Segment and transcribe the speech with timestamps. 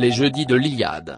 [0.00, 1.16] les jeudis de l'Iliade.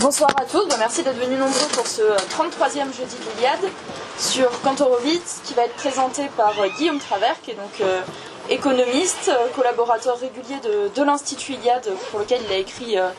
[0.00, 3.70] Bonsoir à tous, merci d'être venus nombreux pour ce 33e jeudi de l'Iliade
[4.18, 8.00] sur Kantorowicz qui va être présenté par Guillaume Travers qui est donc euh,
[8.48, 10.56] économiste, euh, collaborateur régulier
[10.94, 13.10] de, l'Institut Iliade pour lequel il a écrit euh,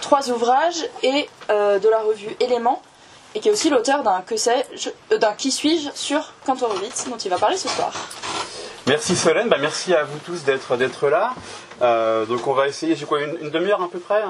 [0.00, 2.80] trois ouvrages et de la revue Éléments
[3.34, 7.30] et qui est aussi l'auteur d'un que sais-je, d'un qui suis-je sur Kantorowicz dont il
[7.30, 7.92] va parler ce soir.
[8.86, 11.34] Merci Solène, bah, merci à vous tous d'être d'être là.
[11.80, 14.22] Donc on va essayer, j'ai quoi, une, demi-heure à peu près?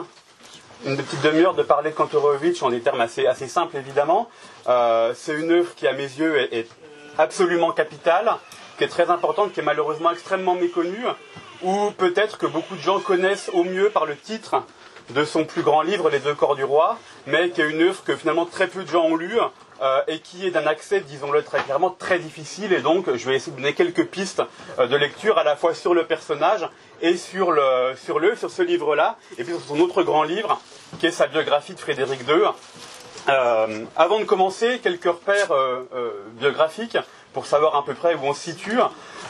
[0.87, 4.29] Une petite demi-heure de parler de Kantorowicz en des termes assez, simples évidemment.
[4.67, 6.69] c'est une œuvre qui à mes yeux est,
[7.19, 8.31] absolument capitale
[8.79, 11.05] qui est très importante, qui est malheureusement extrêmement méconnue,
[11.63, 14.63] ou peut-être que beaucoup de gens connaissent au mieux par le titre
[15.11, 18.05] de son plus grand livre, Les deux corps du roi, mais qui est une œuvre
[18.05, 19.39] que finalement très peu de gens ont lue
[19.81, 22.73] euh, et qui est d'un accès, disons-le très clairement, très difficile.
[22.73, 24.43] Et donc, je vais essayer de donner quelques pistes
[24.79, 26.69] euh, de lecture à la fois sur le personnage
[27.01, 30.61] et sur le, sur le, sur ce livre-là, et puis sur son autre grand livre,
[30.99, 32.43] qui est sa biographie de Frédéric II.
[33.29, 35.53] Euh, avant de commencer, quelques repères
[36.33, 36.97] biographiques
[37.33, 38.79] pour savoir à peu près où on se situe.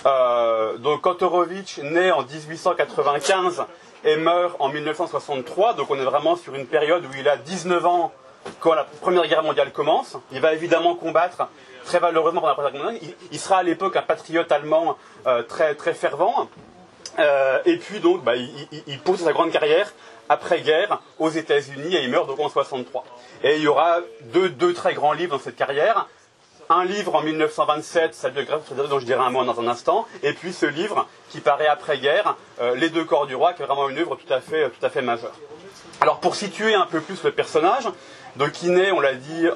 [0.06, 3.64] Euh, donc Kantorowicz naît en 1895
[4.04, 7.84] et meurt en 1963, donc on est vraiment sur une période où il a 19
[7.84, 8.12] ans
[8.60, 10.16] quand la Première Guerre mondiale commence.
[10.32, 11.48] Il va évidemment combattre
[11.84, 13.14] très valeureusement pendant la Première Guerre mondiale.
[13.32, 14.96] Il, sera à l'époque un patriote allemand
[15.26, 16.48] euh, très, très fervent.
[17.18, 18.50] Euh, et puis donc, bah, il,
[18.86, 19.92] il, sa grande carrière
[20.28, 23.04] après-guerre aux États-Unis et il meurt donc en 63.
[23.42, 23.98] Et il y aura
[24.32, 26.06] deux, très grands livres dans cette carrière
[26.70, 30.34] un livre en 1927, sa biographie dont je dirai un mot dans un instant, et
[30.34, 33.88] puis ce livre qui paraît après-guerre, euh, Les deux corps du roi, qui est vraiment
[33.88, 35.32] une œuvre tout à fait, tout à fait majeure.
[36.02, 37.88] Alors pour situer un peu plus le personnage,
[38.62, 39.46] il naît, on l'a dit,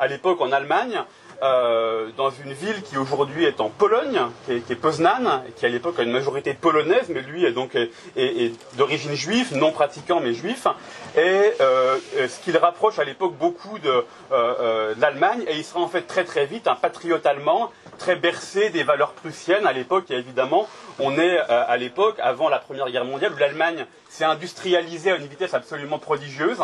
[0.00, 1.04] à l'époque en Allemagne,
[1.42, 5.98] euh, dans une ville qui aujourd'hui est en Pologne, qui est, Poznan, qui à l'époque
[5.98, 10.66] a une majorité polonaise, mais lui est donc est, d'origine juive, non pratiquant mais juif.
[11.16, 15.88] Et euh, ce qu'il rapproche à l'époque beaucoup de, euh, l'Allemagne, et il sera en
[15.88, 19.66] fait très très vite un patriote allemand, très bercé des valeurs prussiennes.
[19.66, 20.68] À l'époque, évidemment,
[21.00, 25.26] on est à l'époque avant la Première Guerre mondiale, où l'Allemagne s'est industrialisée à une
[25.26, 26.60] vitesse absolument prodigieuse.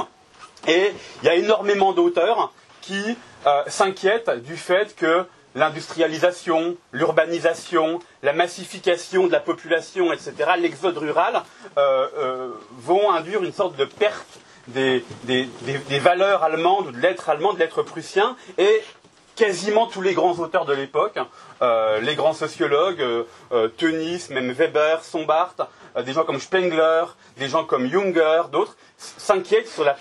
[0.66, 8.32] Et il y a énormément d'auteurs qui euh, s'inquiètent du fait que l'industrialisation, l'urbanisation, la
[8.32, 11.42] massification de la population, etc., l'exode rural,
[11.76, 15.04] euh, euh, vont induire une sorte de perte des,
[16.00, 18.82] valeurs allemandes, de l'être allemand, de l'être prussien, et
[19.34, 21.18] quasiment tous les grands auteurs de l'époque,
[22.02, 23.02] les grands sociologues,
[23.78, 25.54] Tönnies, même Weber, Sombart,
[26.04, 27.04] des gens comme Spengler,
[27.38, 29.96] des gens comme Junger, d'autres, s'inquiètent sur la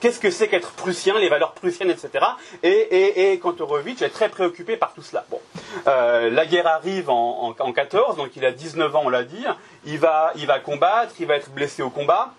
[0.00, 2.24] qu'est-ce que c'est qu'être prussien, les valeurs prussiennes, etc.
[2.62, 5.24] Et, et, et Kantorowicz est très préoccupé par tout cela.
[5.30, 5.40] Bon,
[5.86, 9.44] euh, la guerre arrive en, en, 14, donc il a 19 ans, on l'a dit.
[9.84, 12.32] Il va, il va combattre, il va être blessé au combat.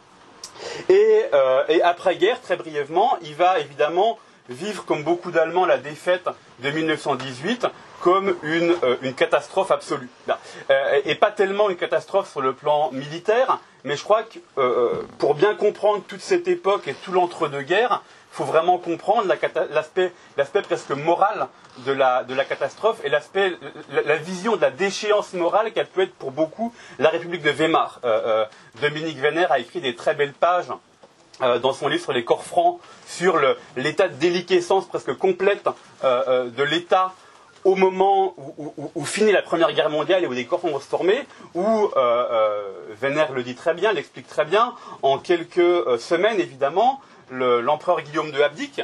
[0.89, 6.27] Et, euh, et après-guerre, très brièvement, il va évidemment vivre, comme beaucoup d'Allemands, la défaite
[6.59, 7.67] de 1918
[8.01, 10.09] comme une, euh, une catastrophe absolue.
[10.69, 15.03] Euh, et pas tellement une catastrophe sur le plan militaire, mais je crois que euh,
[15.19, 18.01] pour bien comprendre toute cette époque et tout l'entre-deux-guerres,
[18.33, 19.27] il faut vraiment comprendre
[19.71, 21.47] l'aspect presque moral
[21.85, 26.15] de la, de la catastrophe et la, vision de la déchéance morale qu'elle peut être
[26.15, 27.99] pour beaucoup la République de Weimar.
[28.81, 30.71] Dominique Venner a écrit des très belles pages
[31.41, 33.37] dans son livre sur les corps francs, sur
[33.75, 35.67] l'état de déliquescence presque complète
[36.01, 37.13] de l'État
[37.63, 40.95] au moment où, finit la Première Guerre mondiale et où des corps vont se
[41.53, 47.01] où euh, euh le dit très bien, l'explique très bien, en quelques euh, semaines évidemment,
[47.29, 48.81] l'empereur Guillaume de abdique.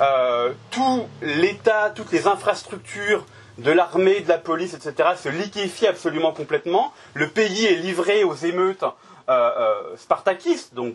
[0.00, 3.24] Euh, tout l'État, toutes les infrastructures
[3.58, 6.92] de l'armée, de la police, etc., se liquéfient absolument complètement.
[7.14, 8.84] Le pays est livré aux émeutes
[9.96, 10.94] spartakistes, donc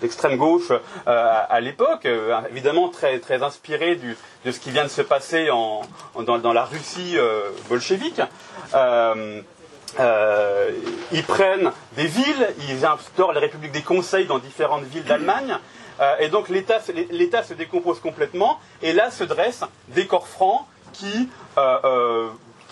[0.00, 3.96] d'extrême gauche euh, à, l'époque, euh, évidemment très, très inspiré
[4.44, 8.20] de ce qui vient de se passer dans, la Russie euh, bolchevique.
[11.12, 15.58] ils prennent des villes, ils instaurent les républiques des conseils dans différentes villes d'Allemagne,
[16.20, 16.80] et donc l'État
[17.42, 21.30] se décompose complètement, et là se dressent des corps francs qui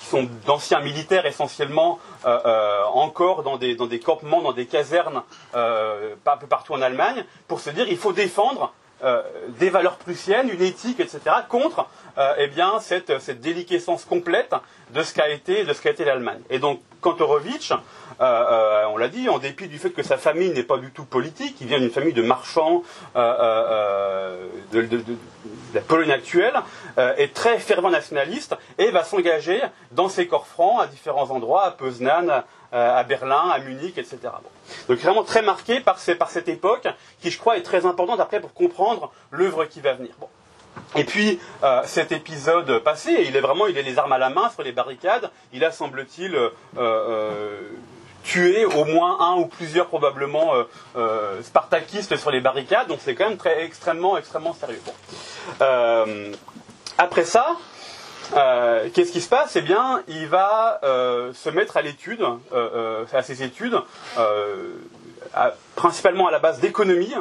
[0.05, 5.23] qui sont d'anciens militaires essentiellement euh, euh, encore dans des, campements, dans des casernes
[5.55, 8.73] euh, un peu partout en Allemagne, pour se dire il faut défendre
[9.59, 11.21] des valeurs prussiennes, une éthique, etc.,
[11.51, 11.87] contre
[12.39, 14.55] eh bien, cette, déliquescence complète
[14.95, 16.41] de ce qu'a été, été l'Allemagne.
[16.49, 17.75] Et donc, Kantorowicz,
[18.21, 21.57] on l'a dit, en dépit du fait que sa famille n'est pas du tout politique,
[21.61, 22.83] il vient d'une famille de marchands,
[23.15, 24.89] de,
[25.75, 26.55] la Pologne actuelle,
[26.97, 29.61] est très fervent nationaliste et va s'engager
[29.93, 34.19] dans ces corps francs à différents endroits, à Poznan, à Berlin, à Munich, etc.
[34.89, 36.89] Donc vraiment très marqué par, cette époque
[37.21, 40.15] qui, je crois, est très importante après pour comprendre l'œuvre qui va venir.
[40.97, 44.31] Et puis euh, cet épisode passé, il est vraiment, il est les armes à la
[44.31, 45.31] main sur les barricades.
[45.53, 47.61] Il a, semble-t-il, euh, euh,
[48.25, 50.53] tué au moins un ou plusieurs probablement
[51.43, 52.89] spartakistes sur les barricades.
[52.89, 54.81] Donc c'est quand même très extrêmement, extrêmement sérieux.
[56.99, 57.47] après ça,
[58.93, 59.57] qu'est-ce qui se passe?
[59.57, 62.25] Eh bien, il va se mettre à l'étude,
[63.13, 63.79] à ses études,
[65.77, 67.15] principalement à la base d'économie,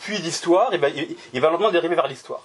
[0.00, 0.72] puis d'histoire.
[0.72, 0.92] Et ben,
[1.32, 2.42] il, va lentement dériver vers l'histoire.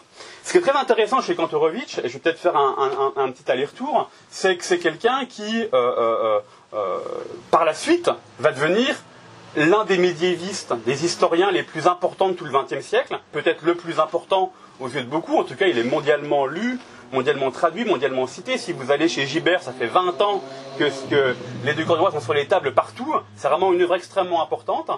[0.48, 4.10] Ce qui est très intéressant chez Kantorowicz, et je vais peut-être faire un, petit aller-retour,
[4.30, 6.40] c'est que c'est quelqu'un qui, euh, euh, euh,
[7.52, 8.10] par la suite,
[8.40, 8.96] va devenir
[9.56, 13.76] l'un des médiévistes, des historiens les plus importants de tout le XXe siècle, peut-être le
[13.76, 16.80] plus important aux yeux de beaucoup, en tout cas il est mondialement lu,
[17.12, 18.58] mondialement traduit, mondialement cité.
[18.58, 20.44] Si vous allez chez Gibert, ça fait 20 ans
[20.78, 23.16] que, les deux cordois sont sur les tables partout.
[23.36, 24.92] C'est vraiment une œuvre extrêmement importante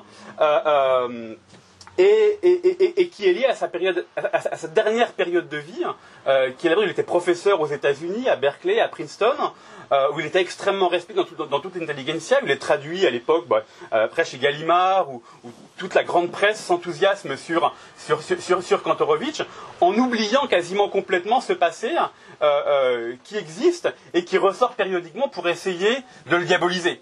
[2.00, 5.84] et, qui est lié à sa, dernière période de vie,
[6.28, 9.36] euh, qui est là il était professeur aux États-Unis, à Berkeley, à Princeton,
[9.92, 13.64] euh, où il était extrêmement respecté dans, toute l'intelligentsia, il est traduit à l'époque, bah,
[13.94, 15.22] euh, après chez Gallimard, où,
[15.80, 19.42] toute la grande presse s'enthousiasme sur, sur, sur, sur, Kantorowicz,
[19.82, 21.90] en oubliant quasiment complètement ce passé
[23.24, 25.98] qui existe et qui ressort périodiquement pour essayer
[26.28, 27.02] de le diaboliser.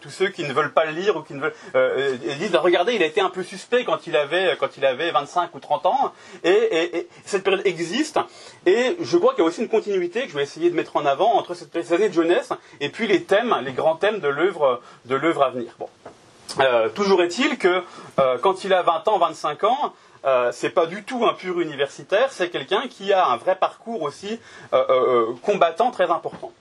[0.00, 3.02] tous ceux qui ne veulent pas le lire ou qui ne veulent disent regardez, il
[3.02, 6.12] a été un peu suspect quand il avait quand il avait 25 ou 30 ans,
[6.44, 8.18] et, cette période existe.
[8.64, 10.96] Et je crois qu'il y a aussi une continuité que je vais essayer de mettre
[10.96, 14.28] en avant entre cette année de jeunesse et puis les thèmes, les grands thèmes de
[14.28, 15.72] l'œuvre de l'œuvre à venir.
[15.78, 15.88] Bon.
[16.60, 17.82] Euh, toujours est-il que
[18.18, 19.92] euh, quand il a 20 ans, 25 ans,
[20.24, 24.02] euh, c'est pas du tout un pur universitaire, c'est quelqu'un qui a un vrai parcours
[24.02, 24.40] aussi
[25.42, 26.52] combattant très important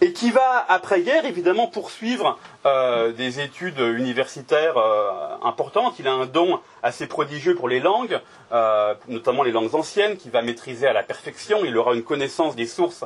[0.00, 5.10] et qui va, après-guerre, évidemment, poursuivre euh, des études universitaires euh,
[5.42, 5.98] importantes.
[5.98, 8.18] Il a un don assez prodigieux pour les langues,
[8.52, 11.64] euh, notamment les langues anciennes, qu'il va maîtriser à la perfection.
[11.64, 13.04] Il aura une connaissance des sources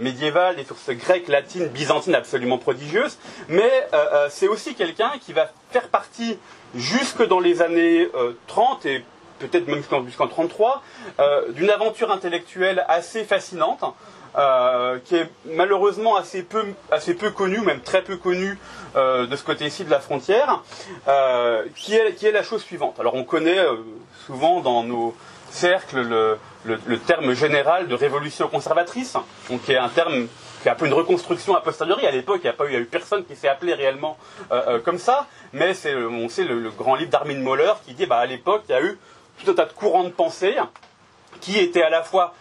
[0.00, 3.18] médiévales, des sources grecques, latines, byzantines absolument prodigieuses.
[3.48, 3.88] Mais
[4.30, 6.38] c'est aussi quelqu'un qui va faire partie,
[6.74, 8.08] jusque dans les années
[8.46, 9.04] 30 et
[9.38, 10.82] peut-être même jusqu'en 33,
[11.50, 13.84] d'une aventure intellectuelle assez fascinante.
[14.36, 16.62] Euh, qui est malheureusement assez peu,
[16.92, 18.58] assez peu connu, même très peu connu
[18.94, 20.62] euh, de ce côté-ci de la frontière,
[21.08, 23.00] euh, qui, est, la chose suivante.
[23.00, 23.58] Alors on connaît
[24.26, 25.16] souvent dans nos
[25.50, 26.00] cercles
[26.64, 29.16] le, terme général de révolution conservatrice,
[29.48, 30.26] donc qui est un terme
[30.62, 32.04] qui est un peu une reconstruction a posteriori.
[32.06, 34.18] À l'époque, il n'y a, pas eu, personne qui s'est appelé réellement
[34.84, 38.26] comme ça, mais c'est, on sait le, grand livre d'Armin Moller qui dit bah, à
[38.26, 38.98] l'époque, il y a eu
[39.44, 40.56] tout un tas de courants de pensée
[41.40, 42.34] qui étaient à la fois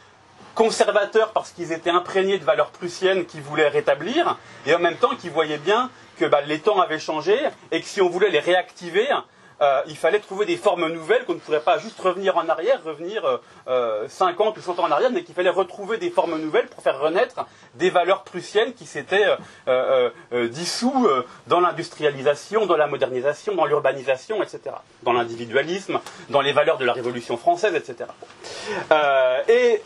[0.56, 5.16] conservateurs parce qu'ils étaient imprégnés de valeurs prussiennes qu'ils voulaient rétablir, et en même temps
[5.16, 7.38] qu'ils voyaient bien que bah, les temps avaient changé
[7.72, 9.08] et que si on voulait les réactiver,
[9.62, 12.82] euh, il fallait trouver des formes nouvelles, qu'on ne pourrait pas juste revenir en arrière,
[12.84, 16.40] revenir euh, 50 euh, ou 100 ans en arrière, mais qu'il fallait retrouver des formes
[16.40, 17.46] nouvelles pour faire renaître
[17.76, 19.28] des valeurs prussiennes qui s'étaient
[19.68, 20.10] euh,
[20.50, 21.08] dissous
[21.48, 24.76] dans l'industrialisation, dans la modernisation, dans l'urbanisation, etc.
[25.04, 26.00] Dans l'individualisme,
[26.30, 28.10] dans les valeurs de la Révolution française, etc.
[29.48, 29.82] et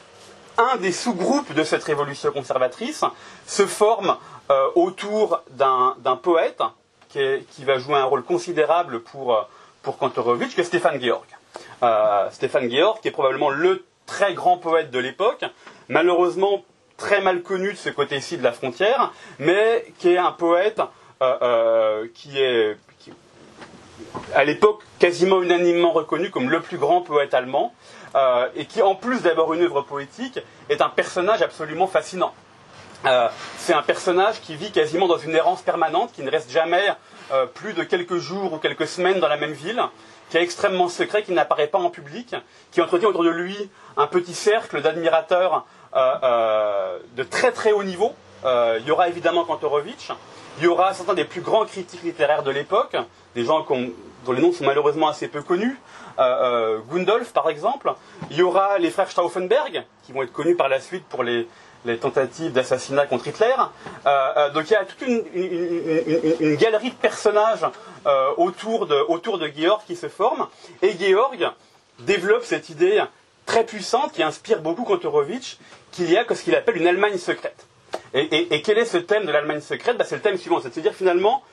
[0.57, 3.03] un des sous-groupes de cette révolution conservatrice
[3.47, 4.17] se forme
[4.49, 6.61] euh, autour d'un poète
[7.09, 9.41] qui, va jouer un rôle considérable pour, euh,
[9.83, 11.25] pour Kantorowicz, qui est Stéphane Georg.
[11.83, 15.45] Euh, Stéphane Georg, qui est probablement le très grand poète de l'époque,
[15.89, 16.63] malheureusement
[16.97, 20.81] très mal connu de ce côté-ci de la frontière, mais qui est un poète
[22.13, 22.77] qui est
[24.33, 27.73] à l'époque quasiment unanimement reconnu comme le plus grand poète allemand,
[28.15, 32.33] euh, et qui, en plus d'avoir une œuvre poétique, est un personnage absolument fascinant.
[33.05, 36.87] Euh, c'est un personnage qui vit quasiment dans une errance permanente, qui ne reste jamais
[37.31, 39.81] euh, plus de quelques jours ou quelques semaines dans la même ville,
[40.29, 42.35] qui est extrêmement secret, qui n'apparaît pas en public,
[42.71, 48.13] qui entretient autour de lui un petit cercle d'admirateurs de très très haut niveau.
[48.45, 50.13] il y aura évidemment Kantorowicz,
[50.57, 52.95] il y aura certains des plus grands critiques littéraires de l'époque,
[53.35, 53.65] des gens
[54.25, 55.77] dont les noms sont malheureusement assez peu connus,
[56.19, 57.93] euh, euh, Gundolf par exemple.
[58.29, 61.47] Il y aura les frères Stauffenberg, qui vont être connus par la suite pour les,
[61.99, 63.55] tentatives d'assassinat contre Hitler.
[64.05, 67.65] Euh, donc il y a toute une, galerie de personnages
[68.37, 70.47] autour, de, autour de Georg qui se forme.
[70.81, 71.51] Et Georg
[71.99, 73.03] développe cette idée
[73.45, 75.57] très puissante qui inspire beaucoup Kantorowicz,
[75.91, 77.65] qu'il y a ce qu'il appelle une Allemagne secrète.
[78.13, 79.97] Et, quel est ce thème de l'Allemagne secrète?
[79.97, 81.43] Bah, C'est le thème suivant, c'est-à-dire finalement,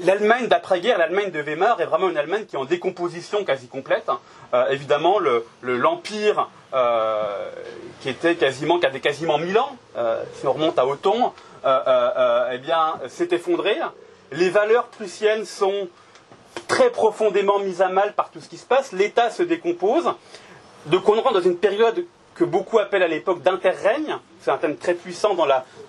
[0.00, 4.08] l'Allemagne d'après-guerre, l'Allemagne de Weimar, est vraiment une Allemagne qui est en décomposition quasi complète.
[4.54, 5.18] Euh, évidemment,
[5.62, 6.48] l'empire
[8.00, 9.76] qui était quasiment, qui avait quasiment 1000 ans,
[10.34, 11.32] si on remonte à Othon,
[11.64, 13.76] eh bien, s'est effondré.
[14.32, 15.88] Les valeurs prussiennes sont
[16.68, 18.92] très profondément mises à mal par tout ce qui se passe.
[18.92, 20.12] L'État se décompose.
[20.92, 22.04] On rentre dans une période
[22.34, 24.18] que beaucoup appellent à l'époque d'interrègne.
[24.40, 25.46] C'est un thème très puissant dans,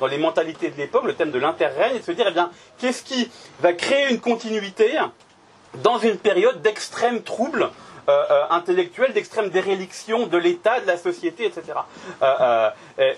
[0.08, 3.04] les mentalités de l'époque, le thème de l'interrègne, et de se dire, eh bien, qu'est-ce
[3.04, 3.30] qui
[3.60, 4.98] va créer une continuité
[5.84, 7.70] dans une période d'extrême trouble
[8.10, 11.78] euh, euh, intellectuel, d'extrême déréliction de l'État, de la société, etc.
[12.22, 12.70] Euh,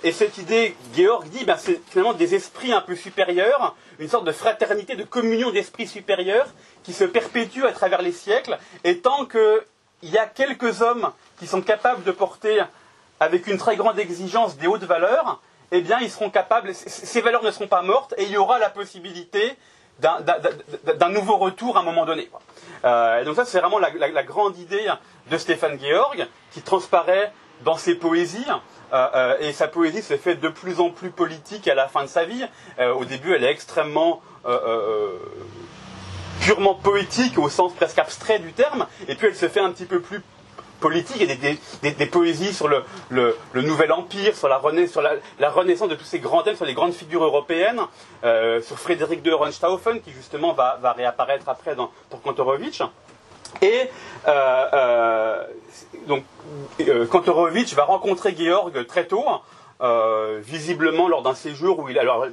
[0.04, 4.26] et cette idée, Georg dit, ben, c'est finalement des esprits un peu supérieurs, une sorte
[4.26, 6.48] de fraternité, de communion d'esprits supérieurs
[6.82, 9.62] qui se perpétue à travers les siècles, et tant qu'il
[10.02, 12.60] y a quelques hommes qui sont capables de porter
[13.20, 15.40] avec une très grande exigence des hautes valeurs,
[15.72, 18.58] eh bien, ils seront capables, ces valeurs ne seront pas mortes, et il y aura
[18.58, 19.56] la possibilité
[20.00, 22.30] d'un nouveau retour à un moment donné.
[22.86, 24.88] Euh, donc ça, c'est vraiment la, grande idée
[25.30, 27.32] de Stéphane Georg, qui transparaît
[27.64, 28.46] dans ses poésies.
[28.92, 32.04] Euh, euh, et sa poésie se fait de plus en plus politique à la fin
[32.04, 32.46] de sa vie.
[32.80, 34.22] au début, elle est extrêmement
[36.42, 39.86] purement poétique au sens presque abstrait du terme, et puis elle se fait un petit
[39.86, 40.22] peu plus
[40.80, 46.06] politique et des, poésies sur le, nouvel empire, sur, la, sur la, renaissance de tous
[46.06, 47.82] ces grands thèmes, sur les grandes figures européennes,
[48.24, 52.82] euh, sur Frédéric de Ronstaufen, qui justement va, réapparaître après dans, pour Kantorowicz.
[53.62, 53.90] Et
[54.28, 55.44] euh, euh,
[56.08, 56.24] donc
[57.10, 59.26] Kantorowicz va rencontrer Georg très tôt,
[60.40, 62.28] visiblement lors d'un séjour où il alors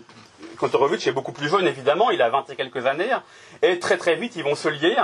[0.58, 3.10] Kantorowicz est beaucoup plus jeune évidemment, il a 20 et quelques années,
[3.62, 4.96] et très très vite ils vont se lier,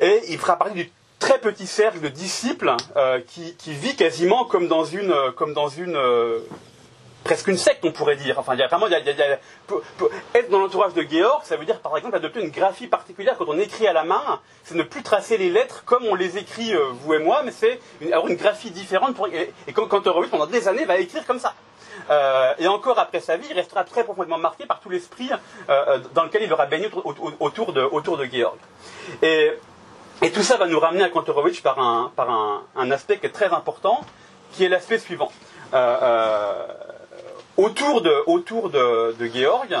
[0.00, 0.90] et il fera partie du
[1.26, 5.68] très petit cercle de disciples euh, qui, vit quasiment comme dans une, euh, comme dans
[5.68, 6.38] une euh,
[7.24, 8.38] presque une secte, on pourrait dire.
[8.38, 12.14] Enfin, il y a vraiment, être dans l'entourage de Georg, ça veut dire par exemple
[12.14, 14.40] adopter une graphie particulière quand on écrit à la main.
[14.62, 17.80] C'est ne plus tracer les lettres comme on les écrit vous et moi, mais c'est
[18.12, 19.16] avoir une graphie différente.
[19.16, 21.54] Pour, et, quand, quand pendant des années, va écrire comme ça.
[22.60, 25.30] et encore après sa vie, il restera très profondément marqué par tout l'esprit
[26.14, 26.88] dans lequel il aura baigné
[27.40, 28.58] autour, de, autour de Georg.
[29.22, 29.50] Et
[30.22, 33.30] et tout ça va nous ramener à Kantorowicz par un, par un, aspect qui est
[33.30, 34.00] très important,
[34.52, 35.30] qui est l'aspect suivant.
[35.74, 36.66] Euh, euh,
[37.58, 39.76] autour de, autour de, Georg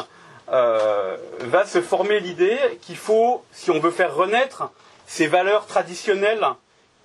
[0.52, 4.70] euh, va se former l'idée qu'il faut, si on veut faire renaître
[5.06, 6.46] ces valeurs traditionnelles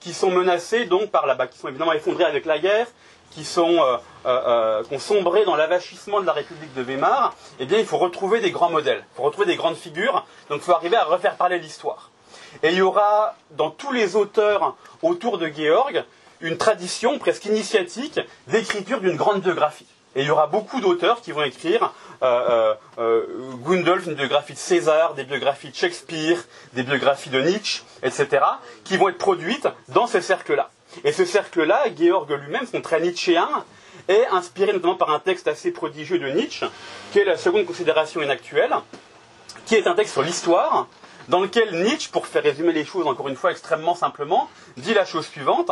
[0.01, 2.87] qui sont menacées donc par la, qui sont évidemment effondrées avec la guerre,
[3.29, 3.79] qui sont
[4.23, 8.41] qui ont sombré dans l'avachissement de la République de Weimar, eh bien il faut retrouver
[8.41, 11.37] des grands modèles, il faut retrouver des grandes figures, donc il faut arriver à refaire
[11.37, 12.10] parler l'histoire.
[12.63, 16.03] Et il y aura dans tous les auteurs autour de Georg
[16.41, 19.87] une tradition presque initiatique d'écriture d'une grande biographie.
[20.15, 23.25] Et il y aura beaucoup d'auteurs qui vont écrire euh, euh, euh,
[23.65, 26.37] Gundolf, une biographie de César, des biographies de Shakespeare,
[26.73, 28.43] des biographies de Nietzsche, etc.,
[28.83, 30.69] qui vont être produites dans ce cercle-là.
[31.05, 33.47] Et ce cercle-là, Georg lui-même, son très nietzschéen,
[34.09, 36.65] est inspiré notamment par un texte assez prodigieux de Nietzsche,
[37.13, 38.75] qui est la seconde considération inactuelle,
[39.65, 40.87] qui est un texte sur l'histoire,
[41.31, 45.05] dans lequel Nietzsche, pour faire résumer les choses encore une fois extrêmement simplement, dit la
[45.05, 45.71] chose suivante.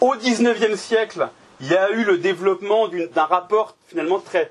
[0.00, 1.28] Au XIXe siècle,
[1.60, 4.50] il y a eu le développement d'un rapport finalement très,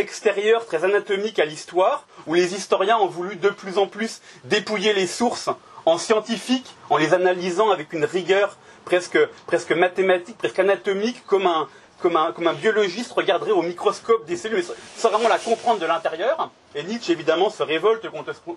[0.00, 4.92] extérieur, très anatomique à l'histoire, où les historiens ont voulu de plus en plus dépouiller
[4.94, 5.48] les sources
[5.84, 11.68] en scientifiques, en les analysant avec une rigueur presque, presque mathématique, presque anatomique, comme un,
[12.00, 14.64] comme un, biologiste regarderait au microscope des cellules,
[14.96, 16.50] sans vraiment la comprendre de l'intérieur.
[16.74, 18.06] Et Nietzsche, évidemment, se révolte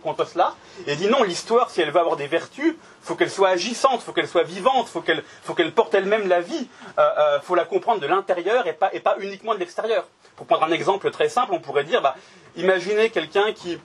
[0.04, 0.56] contre, cela
[0.88, 4.12] et dit non, l'histoire, si elle veut avoir des vertus, faut qu'elle soit agissante, faut
[4.12, 6.68] qu'elle soit vivante, faut qu'elle, faut qu'elle porte elle-même la vie.
[6.98, 10.06] Euh, euh, faut la comprendre de l'intérieur et pas, et pas uniquement de l'extérieur.
[10.36, 12.16] Pour prendre un exemple très simple, on pourrait dire, bah,
[12.58, 13.80] imaginez quelqu'un qui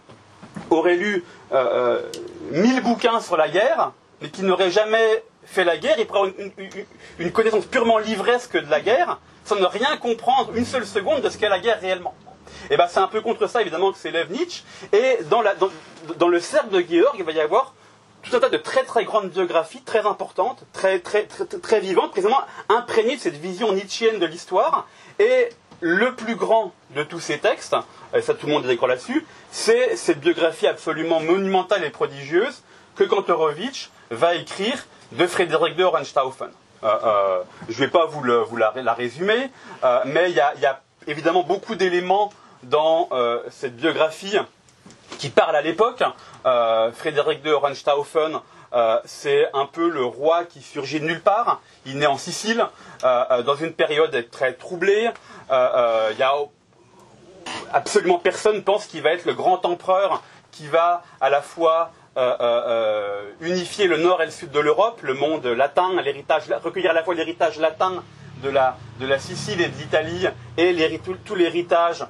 [0.70, 2.02] aurait lu euh,
[2.50, 6.52] mille bouquins sur la guerre, mais qui n'aurait jamais fait la guerre, il prend une,
[7.18, 11.30] une connaissance purement livresque de la guerre, sans ne rien comprendre une seule seconde de
[11.30, 12.14] ce qu'est la guerre réellement.
[12.70, 14.62] Et eh ben c'est un peu contre ça évidemment que s'élève Nietzsche.
[14.92, 15.42] Et dans,
[16.28, 17.74] le cercle de Georg, il va y avoir
[18.22, 22.10] tout un tas de très très grandes biographies, très importantes, très très très, très vivantes,
[22.10, 24.86] précisément imprégnées de cette vision nietzschienne de l'histoire.
[25.18, 27.76] Et le plus grand de tous ces textes,
[28.14, 32.62] et ça tout le monde est d'accord là-dessus, c'est cette biographie absolument monumentale et prodigieuse
[32.96, 36.50] que Kantorowicz va écrire de Frédéric de Hohenstaufen.
[36.84, 39.50] Euh, euh, je ne vais pas vous, la, résumer,
[39.84, 42.30] euh, mais il y, a évidemment beaucoup d'éléments
[42.62, 43.08] dans
[43.50, 44.36] cette biographie
[45.18, 46.02] qui parlent à l'époque.
[46.94, 48.40] Frédéric de Hohenstaufen,
[49.04, 51.60] c'est un peu le roi qui surgit de nulle part.
[51.86, 52.66] Il naît en Sicile,
[53.02, 55.10] dans une période très troublée.
[55.50, 56.34] Il y a
[57.72, 60.22] absolument personne pense qu'il va être le grand empereur
[60.52, 64.61] qui va à la fois euh, euh, euh, unifier le nord et le sud de
[64.61, 65.88] l'Europe, le monde latin,
[66.62, 68.04] recueillir à la fois l'héritage latin
[68.40, 72.06] de la, de la Sicile et de l'Italie et tout, l'héritage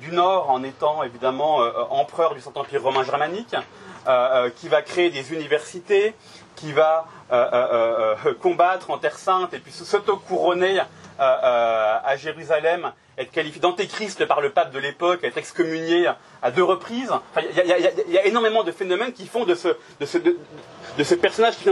[0.00, 1.58] du Nord en étant évidemment
[1.90, 3.54] empereur du Saint-Empire romain germanique,
[4.56, 6.14] qui va créer des universités,
[6.56, 7.04] qui va
[8.40, 10.80] combattre en Terre Sainte et puis s'auto-couronner
[11.20, 16.10] à Jérusalem être qualifié d'antéchrist par le pape de l'époque, être excommunié
[16.42, 17.12] à deux reprises.
[17.36, 19.68] Il y, a énormément de phénomènes qui font de ce,
[20.00, 21.68] de ce, de, ce personnage qui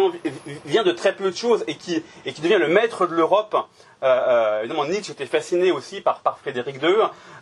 [0.66, 3.56] vient de très peu de choses et qui, et qui devient le maître de l'Europe.
[4.02, 6.90] Euh, euh, évidemment, Nietzsche était fasciné aussi par, par Frédéric II.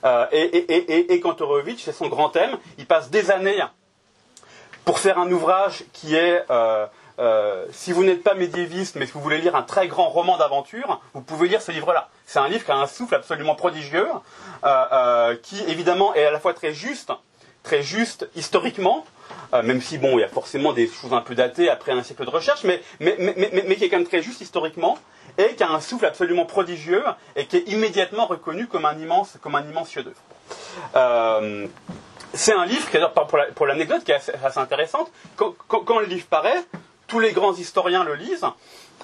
[0.04, 2.56] Euh, et, et, et, Kantorowicz, c'est son grand thème.
[2.78, 3.62] Il passe des années
[4.84, 6.86] pour faire un ouvrage qui est euh,
[7.70, 11.00] si vous n'êtes pas médiéviste, mais que vous voulez lire un très grand roman d'aventure,
[11.14, 12.08] vous pouvez lire ce livre-là.
[12.26, 14.08] C'est un livre qui a un souffle absolument prodigieux,
[14.64, 17.12] euh, euh, qui évidemment est à la fois très juste,
[17.62, 19.04] très juste historiquement,
[19.52, 22.24] même si bon, il y a forcément des choses un peu datées après un siècle
[22.24, 24.98] de recherche, mais, mais, mais, mais, qui est quand même très juste historiquement,
[25.38, 27.02] et qui a un souffle absolument prodigieux,
[27.36, 30.20] et qui est immédiatement reconnu comme un immense, comme un immense chef-d'œuvre.
[32.34, 32.88] c'est un livre,
[33.54, 35.10] pour l'anecdote, qui est assez, intéressante.
[35.36, 36.64] quand, le livre paraît,
[37.06, 38.46] tous les grands historiens le lisent,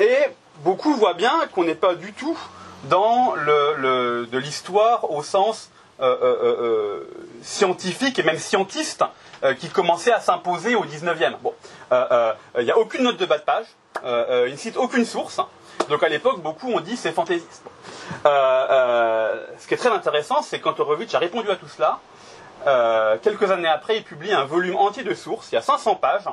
[0.00, 0.16] et
[0.64, 2.38] beaucoup voient bien qu'on n'est pas du tout
[2.84, 7.10] dans le, de l'histoire au sens euh, euh, euh,
[7.42, 9.04] scientifique et même scientiste
[9.58, 11.34] qui commençait à s'imposer au 19e.
[11.42, 11.52] Bon,
[11.90, 13.66] il n'y a aucune note de bas de page,
[14.04, 15.40] il ne cite aucune source,
[15.88, 17.64] donc à l'époque, beaucoup ont dit c'est fantaisiste.
[18.24, 21.98] ce qui est très intéressant, c'est quand Horowitz a répondu à tout cela,
[23.22, 26.28] quelques années après, il publie un volume entier de sources, il y a 500 pages,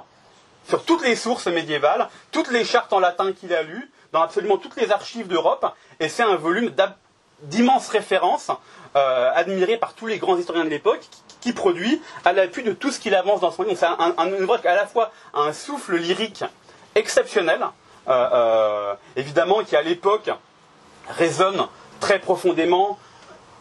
[0.69, 4.57] sur toutes les sources médiévales, toutes les chartes en latin qu'il a lues, dans absolument
[4.57, 5.65] toutes les archives d'Europe,
[5.99, 6.71] et c'est un volume
[7.41, 8.51] d'immenses références,
[8.95, 11.01] euh, admiré par tous les grands historiens de l'époque,
[11.41, 13.77] qui, produit à l'appui de tout ce qu'il avance dans son livre.
[13.79, 16.43] C'est un, ouvrage qui à la fois un souffle lyrique
[16.95, 17.65] exceptionnel,
[18.07, 20.29] euh, euh, évidemment qui à l'époque
[21.17, 21.65] résonne
[21.99, 22.99] très profondément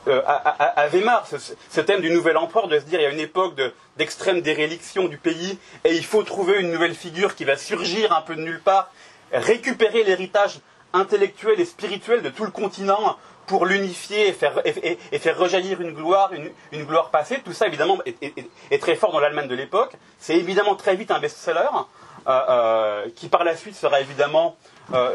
[0.06, 3.20] euh, à Weimar, ce, thème du nouvel empereur, de se dire il y a une
[3.20, 3.60] époque
[3.96, 8.22] d'extrême déréliction du pays et il faut trouver une nouvelle figure qui va surgir un
[8.22, 8.90] peu de nulle part,
[9.32, 10.60] récupérer l'héritage
[10.92, 14.54] intellectuel et spirituel de tout le continent pour l'unifier et faire,
[15.36, 16.30] rejaillir une gloire,
[16.72, 17.40] une, gloire passée.
[17.44, 19.94] Tout ça, évidemment, est, très fort dans l'Allemagne de l'époque.
[20.18, 21.68] C'est évidemment très vite un best-seller,
[22.26, 24.56] euh, euh, qui par la suite sera évidemment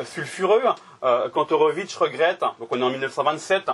[0.06, 0.64] sulfureux.
[1.34, 3.70] Kantorowicz regrette, donc on est en 1927,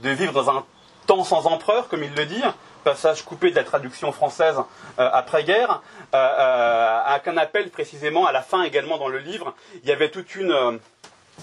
[0.00, 0.64] de vivre dans un
[1.06, 2.42] temps sans empereur, comme il le dit,
[2.84, 4.56] passage coupé de la traduction française
[4.98, 5.82] euh, après-guerre,
[6.14, 9.92] euh, euh, à qu'un appel précisément à la fin également dans le livre, il y
[9.92, 10.78] avait toute une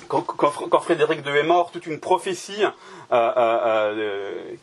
[0.08, 2.64] quand, Frédéric II est mort, toute une prophétie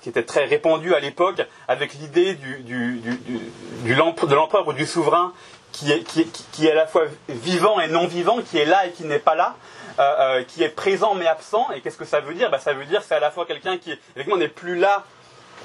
[0.00, 3.94] qui était très répandue à l'époque, avec l'idée de
[4.34, 5.34] l'empereur ou du souverain
[5.72, 9.18] qui est à la fois vivant et non vivant, qui est là et qui n'est
[9.18, 9.54] pas là,
[9.98, 11.66] euh, euh, qui est présent mais absent.
[11.74, 12.50] Et qu'est-ce que ça veut dire?
[12.50, 15.04] Bah, Ça veut dire que c'est à la fois quelqu'un qui, effectivement, n'est plus là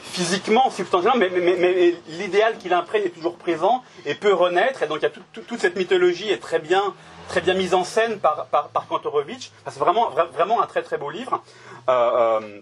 [0.03, 4.83] physiquement, substantiellement, mais, mais, l'idéal qu'il imprègne est toujours présent et peut renaître.
[4.83, 6.93] Et donc il y a toute cette mythologie est très bien,
[7.29, 9.51] très bien mise en scène par, par, Kantorowicz.
[9.65, 11.41] c'est vraiment, vraiment un très très beau livre
[11.89, 12.59] euh,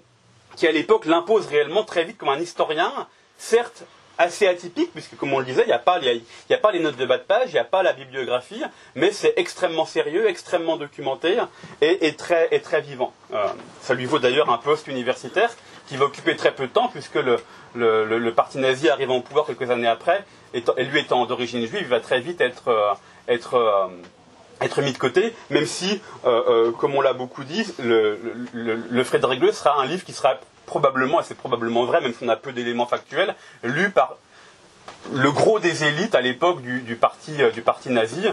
[0.55, 2.91] qui à l'époque l'impose réellement très vite comme un historien,
[3.37, 3.83] certes
[4.21, 7.17] assez atypique, puisque comme on le disait, il n'y a, pas, les notes de bas
[7.17, 8.63] de page, il n'y a pas la bibliographie,
[8.95, 11.37] mais c'est extrêmement sérieux, extrêmement documenté
[11.81, 12.47] et, très,
[12.81, 13.13] vivant.
[13.33, 13.47] Euh,
[13.81, 15.49] ça lui vaut d'ailleurs un poste universitaire
[15.87, 17.37] qui va occuper très peu de temps, puisque le,
[17.75, 21.99] le, parti nazi arrivant au pouvoir quelques années après, et lui étant d'origine juive, va
[21.99, 22.93] très vite être, euh,
[23.29, 25.99] euh, mis de côté, même si,
[26.77, 28.19] comme on l'a beaucoup dit, le,
[28.53, 30.39] le, Frédéric II sera un livre qui sera
[30.71, 34.15] probablement, et c'est probablement vrai, même si on a peu d'éléments factuels, lu par
[35.11, 38.23] le gros des élites à l'époque du, parti, euh, du parti nazi,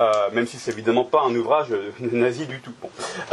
[0.00, 1.68] euh, même si c'est évidemment pas un ouvrage
[2.00, 2.72] nazi du tout.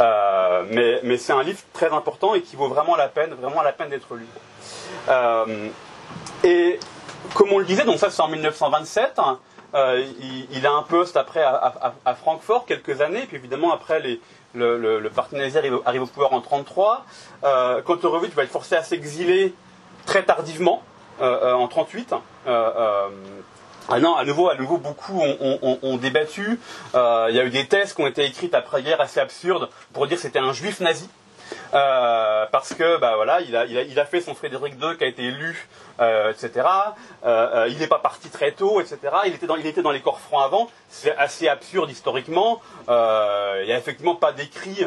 [0.00, 3.62] Euh, mais, mais c'est un livre très important et qui vaut vraiment la peine, vraiment
[3.62, 4.26] la peine d'être lu.
[6.44, 6.78] et
[7.32, 9.18] comme on le disait, donc ça c'est en 1927.
[9.18, 9.38] Hein,
[10.52, 14.20] il, a un poste après à, Francfort quelques années, puis évidemment après les,
[14.54, 17.04] le, parti nazi arrive, au pouvoir en 1933.
[17.44, 19.54] Euh, Kantorowicz va être forcé à s'exiler
[20.06, 20.82] très tardivement,
[21.20, 22.14] euh, euh, en 1938.
[23.92, 26.60] Ah non, à nouveau, à nouveau, beaucoup ont, débattu.
[26.94, 30.16] Il y a eu des thèses qui ont été écrites après-guerre assez absurdes pour dire
[30.16, 31.08] que c'était un juif nazi.
[31.72, 35.68] Euh, parce que bah voilà, il a, fait son Frédéric II qui a été élu,
[36.00, 36.66] euh, etc.
[37.24, 38.98] Euh, il n'est pas parti très tôt, etc.
[39.26, 40.70] Il était dans, les corps francs avant.
[40.88, 42.60] C'est assez absurde historiquement.
[42.88, 44.86] il n'y a effectivement pas d'écrit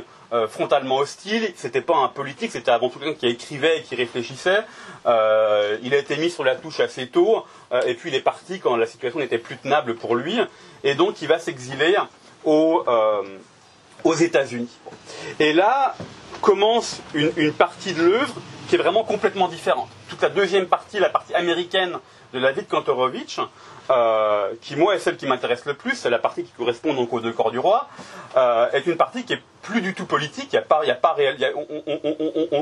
[0.50, 1.54] frontalement hostile.
[1.56, 4.64] C'était pas un politique, c'était avant tout quelqu'un qui écrivait et qui réfléchissait.
[5.06, 7.46] il a été mis sur la touche assez tôt,
[7.86, 10.40] et puis il est parti quand la situation n'était plus tenable pour lui,
[10.84, 11.96] et donc il va s'exiler
[12.46, 12.84] aux
[14.20, 14.70] États-Unis.
[15.40, 15.96] Et là,
[16.44, 18.36] commence une, partie de l'œuvre
[18.68, 19.88] qui est vraiment complètement différente.
[20.10, 21.98] Toute la deuxième partie, la partie américaine
[22.34, 23.40] de la vie de Kantorowicz,
[23.90, 27.12] euh, qui moi est celle qui m'intéresse le plus, c'est la partie qui correspond donc
[27.12, 27.90] aux deux corps du roi,
[28.38, 30.54] euh, est une partie qui est plus du tout politique.
[30.54, 30.82] Y a pas,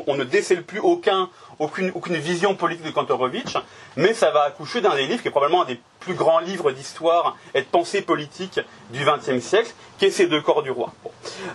[0.08, 1.30] on, ne décèle plus aucun,
[1.60, 3.58] aucune, aucune vision politique de Kantorowicz,
[3.98, 6.72] mais ça va accoucher d'un des livres qui est probablement un des plus grands livres
[6.72, 10.92] d'histoire et de pensée politique du XXe siècle, qui est Ces deux corps du roi.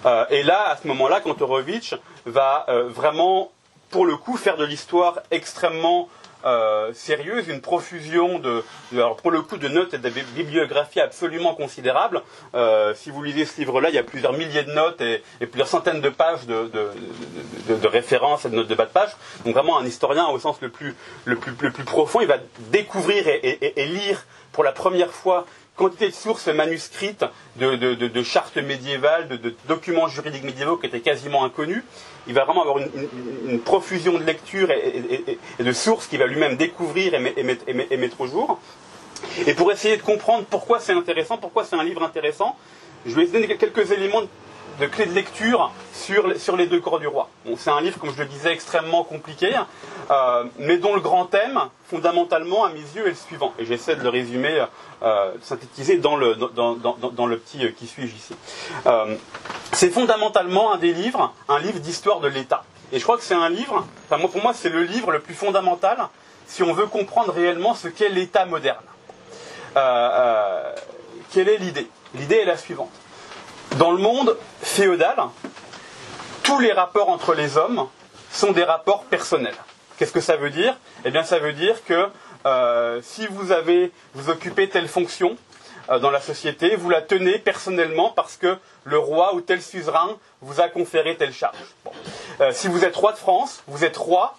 [0.04, 3.50] Euh, et là, à ce moment-là, Kantorowicz va vraiment,
[3.90, 6.08] pour le coup, faire de l'histoire extrêmement
[6.44, 11.54] euh, sérieuse, une profusion de, alors pour le coup, de notes et de bibliographies absolument
[11.54, 12.22] considérables.
[12.54, 15.68] Euh, si vous lisez ce livre-là, il y a plusieurs milliers de notes et, plusieurs
[15.68, 19.10] centaines de pages de, références et de notes de bas de page.
[19.44, 20.94] Donc vraiment un historien au sens le plus,
[21.24, 22.38] le plus, le plus profond, il va
[22.70, 25.44] découvrir et lire pour la première fois
[25.76, 27.24] quantité de sources manuscrites
[27.56, 31.82] de, chartes médiévales, de, documents juridiques médiévaux qui étaient quasiment inconnus.
[32.26, 37.14] Il va vraiment avoir une, profusion de lectures et, de sources qu'il va lui-même découvrir
[37.14, 38.58] et, mettre au jour.
[39.46, 42.56] Et pour essayer de comprendre pourquoi c'est intéressant, pourquoi c'est un livre intéressant,
[43.06, 44.22] je vais vous donner quelques éléments
[44.80, 47.28] de clés de lecture sur, sur les deux corps du roi.
[47.56, 49.52] c'est un livre, comme je le disais, extrêmement compliqué,
[50.10, 53.52] euh, mais dont le grand thème, fondamentalement, à mes yeux, est le suivant.
[53.58, 54.64] Et j'essaie de le résumer,
[55.02, 58.34] euh, synthétiser dans le, dans, dans, dans, le petit euh, qui suis-je ici.
[58.86, 59.16] Euh,
[59.72, 62.64] c'est fondamentalement un des livres, un livre d'histoire de l'État.
[62.92, 65.34] Et je crois que c'est un livre, enfin, pour moi, c'est le livre le plus
[65.34, 66.08] fondamental
[66.46, 68.84] si on veut comprendre réellement ce qu'est l'État moderne.
[71.32, 71.88] quelle est l'idée?
[72.14, 72.92] L'idée est la suivante
[73.76, 75.16] dans le monde féodal,
[76.42, 77.88] tous les rapports entre les hommes
[78.30, 79.56] sont des rapports personnels.
[79.98, 80.76] Qu'est-ce que ça veut dire?
[81.04, 82.08] Eh bien, ça veut dire que
[82.44, 85.36] euh, si vous avez, vous occupez telle fonction
[85.90, 90.16] euh, dans la société, vous la tenez personnellement parce que le roi ou tel suzerain
[90.40, 91.56] vous a conféré telle charge.
[92.40, 94.36] Euh, si vous êtes roi de France, vous êtes roi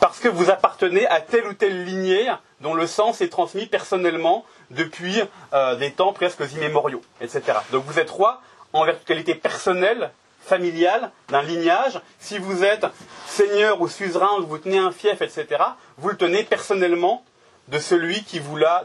[0.00, 2.28] parce que vous appartenez à telle ou telle lignée
[2.60, 7.58] dont le sens est transmis personnellement depuis euh, des temps presque immémoriaux, etc.
[7.72, 8.40] Donc vous êtes roi
[8.72, 10.10] en qualité personnelle,
[10.42, 12.00] familiale, d'un lignage.
[12.18, 12.86] Si vous êtes
[13.26, 15.46] seigneur ou suzerain, vous tenez un fief, etc.,
[15.98, 17.24] vous le tenez personnellement
[17.68, 18.84] de celui qui vous l'a,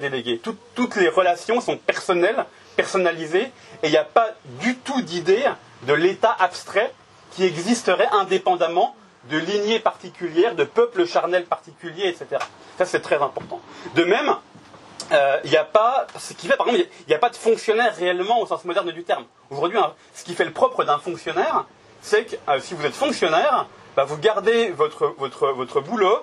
[0.00, 0.40] délégué.
[0.74, 4.30] toutes les relations sont personnelles, personnalisées, et il n'y a pas
[4.60, 5.44] du tout d'idée
[5.82, 6.92] de l'État abstrait
[7.32, 8.94] qui existerait indépendamment
[9.30, 12.42] de lignées particulières, de peuples charnels particuliers, etc.
[12.78, 13.60] Ça, c'est très important.
[13.94, 14.36] De même,
[15.10, 17.36] il euh, n'y a pas, ce qui fait, par exemple, il n'y a, pas de
[17.36, 19.24] fonctionnaire réellement au sens moderne du terme.
[19.50, 19.78] Aujourd'hui,
[20.14, 21.66] ce qui fait le propre d'un fonctionnaire,
[22.00, 26.20] c'est que euh, si vous êtes fonctionnaire, bah, vous gardez votre, boulot,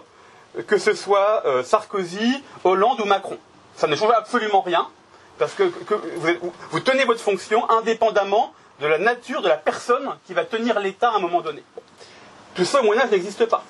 [0.65, 3.37] que ce soit euh, Sarkozy, Hollande ou Macron.
[3.75, 4.87] Ça ne change absolument rien,
[5.37, 5.71] parce que,
[6.71, 11.11] vous, tenez votre fonction indépendamment de la nature de la personne qui va tenir l'État
[11.11, 11.63] à un moment donné.
[12.55, 13.63] Tout ça au Moyen Âge n'existe pas.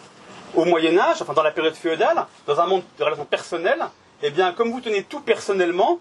[0.55, 3.85] Au Moyen Âge, enfin dans la période féodale, dans un monde de relations personnelles,
[4.23, 5.99] eh bien, comme vous tenez tout personnellement,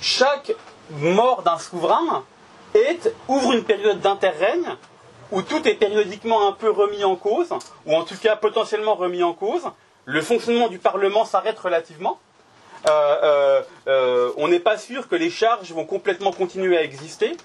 [0.00, 0.52] chaque
[0.90, 2.24] mort d'un souverain
[3.28, 4.76] ouvre une période d'interrègne
[5.32, 7.50] où tout est périodiquement un peu remis en cause,
[7.84, 9.64] ou en tout cas potentiellement remis en cause.
[10.04, 12.20] Le fonctionnement du Parlement s'arrête relativement.
[12.88, 17.36] Euh, euh, euh, on n'est pas sûr que les charges vont complètement continuer à exister,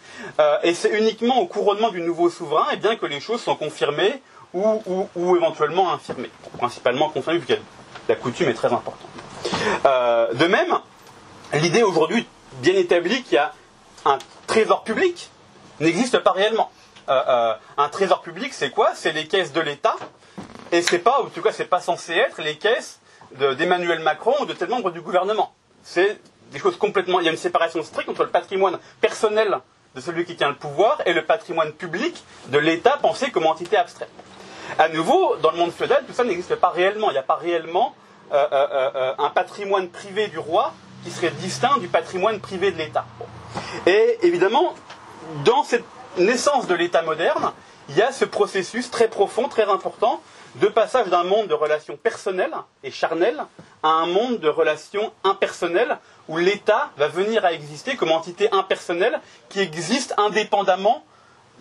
[0.63, 4.21] et c'est uniquement au couronnement du nouveau souverain eh bien, que les choses sont confirmées
[4.53, 6.29] ou, éventuellement infirmé.
[6.57, 7.59] Principalement confirmé, vu que
[8.07, 8.99] la coutume est très importante.
[9.85, 10.79] Euh, de même,
[11.53, 12.27] l'idée aujourd'hui
[12.61, 13.53] bien établie qu'il y a
[14.05, 15.29] un trésor public
[15.79, 16.71] n'existe pas réellement.
[17.09, 18.91] Euh, euh, un trésor public, c'est quoi?
[18.93, 19.95] C'est les caisses de l'État,
[20.71, 22.99] et c'est pas, en tout cas, c'est pas censé être les caisses
[23.57, 25.53] d'Emmanuel Macron ou de tel membre du gouvernement.
[25.83, 26.19] C'est
[26.51, 27.19] des choses complètement.
[27.19, 29.57] Il y a une séparation stricte entre le patrimoine personnel
[29.95, 33.77] de celui qui tient le pouvoir et le patrimoine public de l'État pensé comme entité
[33.77, 34.09] abstraite.
[34.77, 37.09] À nouveau, dans le monde féodal, tout ça n'existe pas réellement.
[37.09, 37.95] Il n'y a pas réellement
[38.31, 42.77] euh, euh, euh, un patrimoine privé du roi qui serait distinct du patrimoine privé de
[42.77, 43.05] l'État.
[43.85, 44.73] Et évidemment,
[45.43, 45.85] dans cette
[46.17, 47.51] naissance de l'État moderne,
[47.89, 50.21] il y a ce processus très profond, très important,
[50.55, 53.43] de passage d'un monde de relations personnelles et charnelles
[53.83, 55.97] à un monde de relations impersonnelles
[56.27, 59.19] où l'État va venir à exister comme entité impersonnelle
[59.49, 61.03] qui existe indépendamment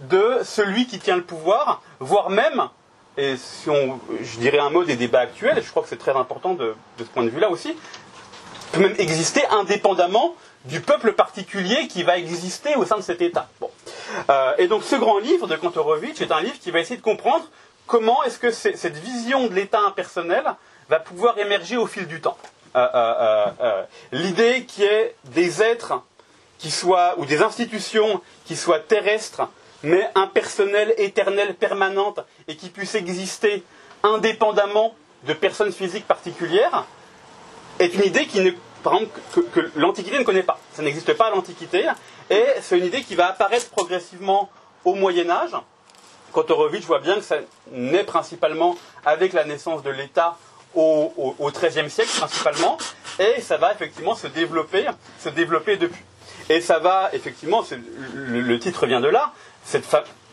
[0.01, 2.69] de celui qui tient le pouvoir, voire même
[3.21, 5.99] et si on, je dirais un mot des débats actuels, et je crois que c'est
[5.99, 7.77] très important de, ce point de vue-là aussi,
[8.73, 13.49] peut même exister indépendamment du peuple particulier qui va exister au sein de cet État.
[14.31, 17.03] Euh, et donc ce grand livre de Kantorowicz est un livre qui va essayer de
[17.03, 17.45] comprendre
[17.87, 20.45] comment est-ce que cette vision de l'État impersonnel
[20.89, 22.39] va pouvoir émerger au fil du temps.
[22.77, 26.01] Euh, euh, l'idée qui est des êtres
[26.59, 29.43] qui soient, ou des institutions qui soient terrestres,
[29.83, 33.63] mais impersonnelle, éternelle, permanente, et qui puisse exister
[34.03, 34.95] indépendamment
[35.27, 36.87] de personnes physiques particulières,
[37.79, 40.59] est une idée que, l'Antiquité ne connaît pas.
[40.75, 41.87] Ça n'existe pas à l'Antiquité,
[42.31, 44.51] et c'est une idée qui va apparaître progressivement
[44.85, 45.53] au Moyen Âge.
[46.33, 47.37] Kantorowicz voit bien que ça
[47.73, 50.37] naît principalement avec la naissance de l'État
[50.75, 52.79] au, XIIIe siècle principalement,
[53.19, 54.87] et ça va effectivement se développer,
[55.19, 56.03] se développer depuis.
[56.49, 57.65] Et ça va effectivement,
[58.15, 59.33] le, titre vient de là,
[59.65, 59.85] cette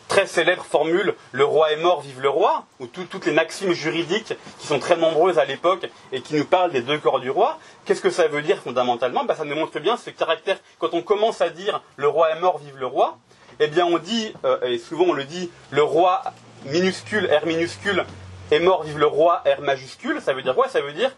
[0.08, 4.34] très célèbre formule le roi est mort, vive le roi, ou toutes les maximes juridiques
[4.58, 7.58] qui sont très nombreuses à l'époque et qui nous parlent des deux corps du roi.
[7.84, 9.24] Qu'est-ce que ça veut dire fondamentalement?
[9.24, 10.58] Bah, Ça nous montre bien ce caractère.
[10.78, 13.18] Quand on commence à dire le roi est mort, vive le roi,
[13.60, 16.22] eh bien on dit, euh, et souvent on le dit, le roi
[16.64, 18.04] minuscule, R minuscule,
[18.50, 20.20] est mort, vive le roi, R majuscule.
[20.22, 20.68] Ça veut dire quoi?
[20.68, 21.12] Ça veut dire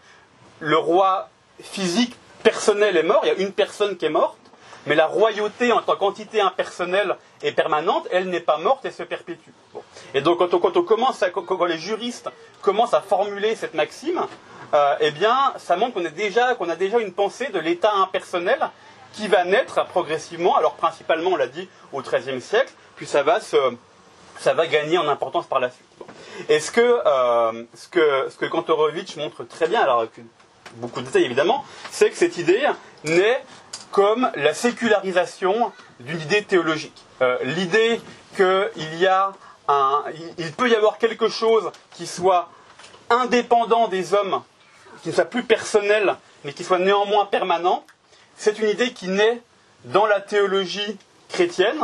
[0.59, 1.29] le roi
[1.61, 4.37] physique, personnel est mort, il y a une personne qui est morte,
[4.85, 9.03] mais la royauté en tant qu'entité impersonnelle et permanente, elle n'est pas morte et se
[9.03, 9.51] perpétue.
[10.13, 12.29] Et donc quand on, commence quand, les juristes
[12.61, 14.21] commencent à formuler cette maxime,
[14.73, 18.69] euh, eh bien, ça montre qu'on a déjà une pensée de l'état impersonnel
[19.13, 23.39] qui va naître progressivement, alors principalement, on l'a dit, au XIIIe siècle, puis ça va,
[23.41, 25.85] ça va gagner en importance par la suite.
[26.49, 30.11] Et ce que, euh, ce que, ce que Kantorowicz montre très bien, alors avec
[30.75, 32.65] beaucoup de détails évidemment, c'est que cette idée
[33.03, 33.43] naît
[33.91, 37.03] comme la sécularisation d'une idée théologique.
[37.21, 38.01] Euh, l'idée
[38.35, 39.33] qu'il y a
[39.67, 40.03] un,
[40.37, 42.49] il peut y avoir quelque chose qui soit
[43.09, 44.41] indépendant des hommes,
[45.03, 47.85] qui ne soit plus personnel, mais qui soit néanmoins permanent,
[48.37, 49.41] c'est une idée qui naît
[49.85, 50.97] dans la théologie
[51.29, 51.81] chrétienne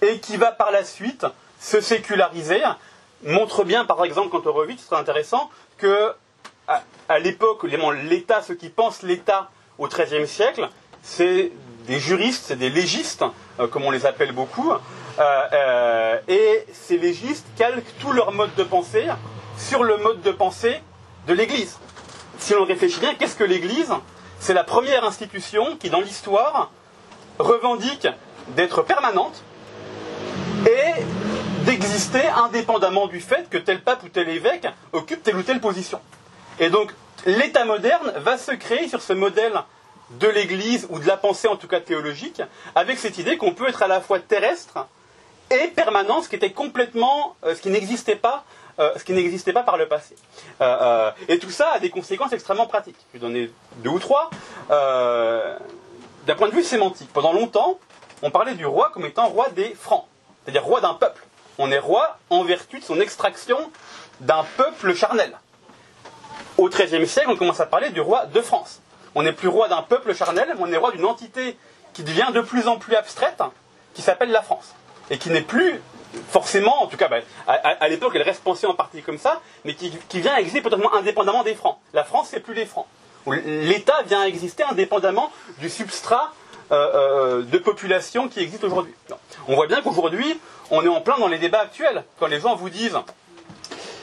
[0.00, 1.26] et qui va par la suite
[1.60, 2.62] se séculariser.
[3.24, 6.12] Montre bien, par exemple, quand on ce serait intéressant, que
[7.08, 10.68] à, l'époque, l'État, ceux qui pensent l'État au XIIIe siècle,
[11.08, 11.50] c'est
[11.86, 13.24] des juristes, c'est des légistes,
[13.58, 14.78] euh, comme on les appelle beaucoup, euh,
[15.52, 19.06] euh, et ces légistes calquent tout leur mode de pensée
[19.56, 20.80] sur le mode de pensée
[21.26, 21.78] de l'Église.
[22.38, 23.92] Si on réfléchit bien, qu'est-ce que l'Église?
[24.38, 26.70] C'est la première institution qui, dans l'histoire,
[27.38, 28.06] revendique
[28.48, 29.42] d'être permanente
[30.66, 31.02] et
[31.64, 36.00] d'exister indépendamment du fait que tel pape ou tel évêque occupe telle ou telle position.
[36.60, 36.92] Et donc,
[37.26, 39.54] l'État moderne va se créer sur ce modèle
[40.10, 42.42] de l'Église, ou de la pensée en tout cas théologique,
[42.74, 44.86] avec cette idée qu'on peut être à la fois terrestre
[45.50, 48.44] et permanent, ce qui était complètement, euh, ce qui n'existait pas
[48.80, 50.14] euh, ce qui n'existait pas par le passé.
[50.60, 52.94] Euh, et tout ça a des conséquences extrêmement pratiques.
[53.08, 54.30] Je vais donner deux ou trois.
[54.68, 57.80] D'un point de vue sémantique, pendant longtemps,
[58.22, 60.04] on parlait du roi comme étant roi des Francs,
[60.44, 61.24] c'est-à-dire roi d'un peuple.
[61.58, 63.58] On est roi en vertu de son extraction
[64.20, 65.36] d'un peuple charnel.
[66.56, 68.80] Au XIIIe siècle, on commence à parler du roi de France.
[69.18, 71.58] On n'est plus roi d'un peuple charnel, mais on est roi d'une entité
[71.92, 73.42] qui devient de plus en plus abstraite,
[73.92, 74.76] qui s'appelle la France,
[75.10, 75.80] et qui n'est plus
[76.30, 79.74] forcément, en tout cas, ben, à, l'époque, elle reste pensée en partie comme ça, mais
[79.74, 81.78] qui, vient exister potentiellement indépendamment des francs.
[81.94, 82.86] La France, c'est plus les francs.
[83.26, 86.32] L'État vient exister indépendamment du substrat
[86.70, 88.94] euh, euh, de population qui existe aujourd'hui.
[89.48, 90.38] On voit bien qu'aujourd'hui,
[90.70, 92.04] on est en plein dans les débats actuels.
[92.20, 92.96] Quand les gens vous disent,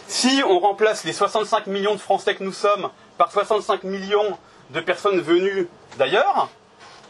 [0.10, 4.38] si on remplace les 65 millions de Français que nous sommes par 65 millions
[4.72, 6.50] de personnes venues d'ailleurs,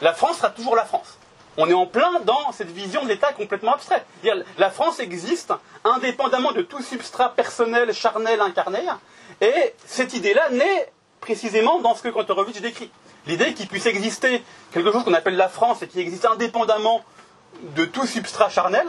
[0.00, 1.18] la France sera toujours la France
[1.56, 4.04] on est en plein dans cette vision de l'État complètement abstraite.
[4.58, 5.52] La France existe
[5.84, 8.80] indépendamment de tout substrat personnel, charnel, incarné,
[9.40, 12.90] et cette idée-là naît précisément dans ce que Kantorowicz décrit.
[13.26, 17.02] L'idée qu'il puisse exister quelque chose qu'on appelle la France et qui existe indépendamment
[17.74, 18.86] de tout substrat charnel,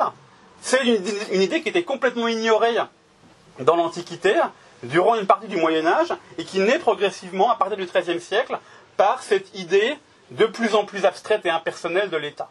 [0.61, 2.77] c'est une, idée qui était complètement ignorée
[3.59, 4.33] dans l'Antiquité,
[4.83, 8.57] durant une partie du Moyen Âge, et qui naît progressivement à partir du XIIIe siècle
[8.95, 9.97] par cette idée
[10.31, 12.49] de plus en plus abstraite et impersonnelle de l'État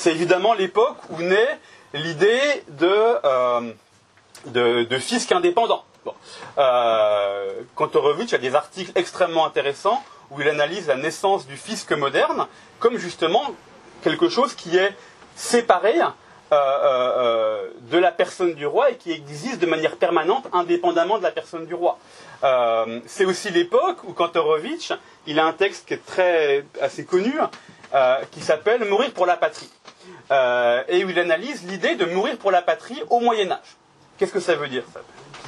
[0.00, 1.58] c'est évidemment l'époque où naît
[1.92, 3.72] l'idée de, euh,
[4.46, 5.84] de, fisc indépendant.
[6.06, 6.14] Bon.
[6.56, 12.46] Euh, Kantorowicz a des articles extrêmement intéressants où il analyse la naissance du fisc moderne
[12.78, 13.42] comme justement
[14.02, 14.96] quelque chose qui est
[15.36, 16.00] séparé
[16.52, 21.30] euh, de la personne du roi et qui existe de manière permanente indépendamment de la
[21.30, 21.98] personne du roi.
[23.06, 24.92] c'est aussi l'époque où Kantorowicz,
[25.26, 27.34] il a un texte qui est très assez connu,
[28.30, 29.70] qui s'appelle Mourir pour la patrie.
[30.30, 33.76] Euh, et où il analyse l'idée de mourir pour la patrie au Moyen Âge.
[34.16, 34.84] Qu'est-ce que ça veut dire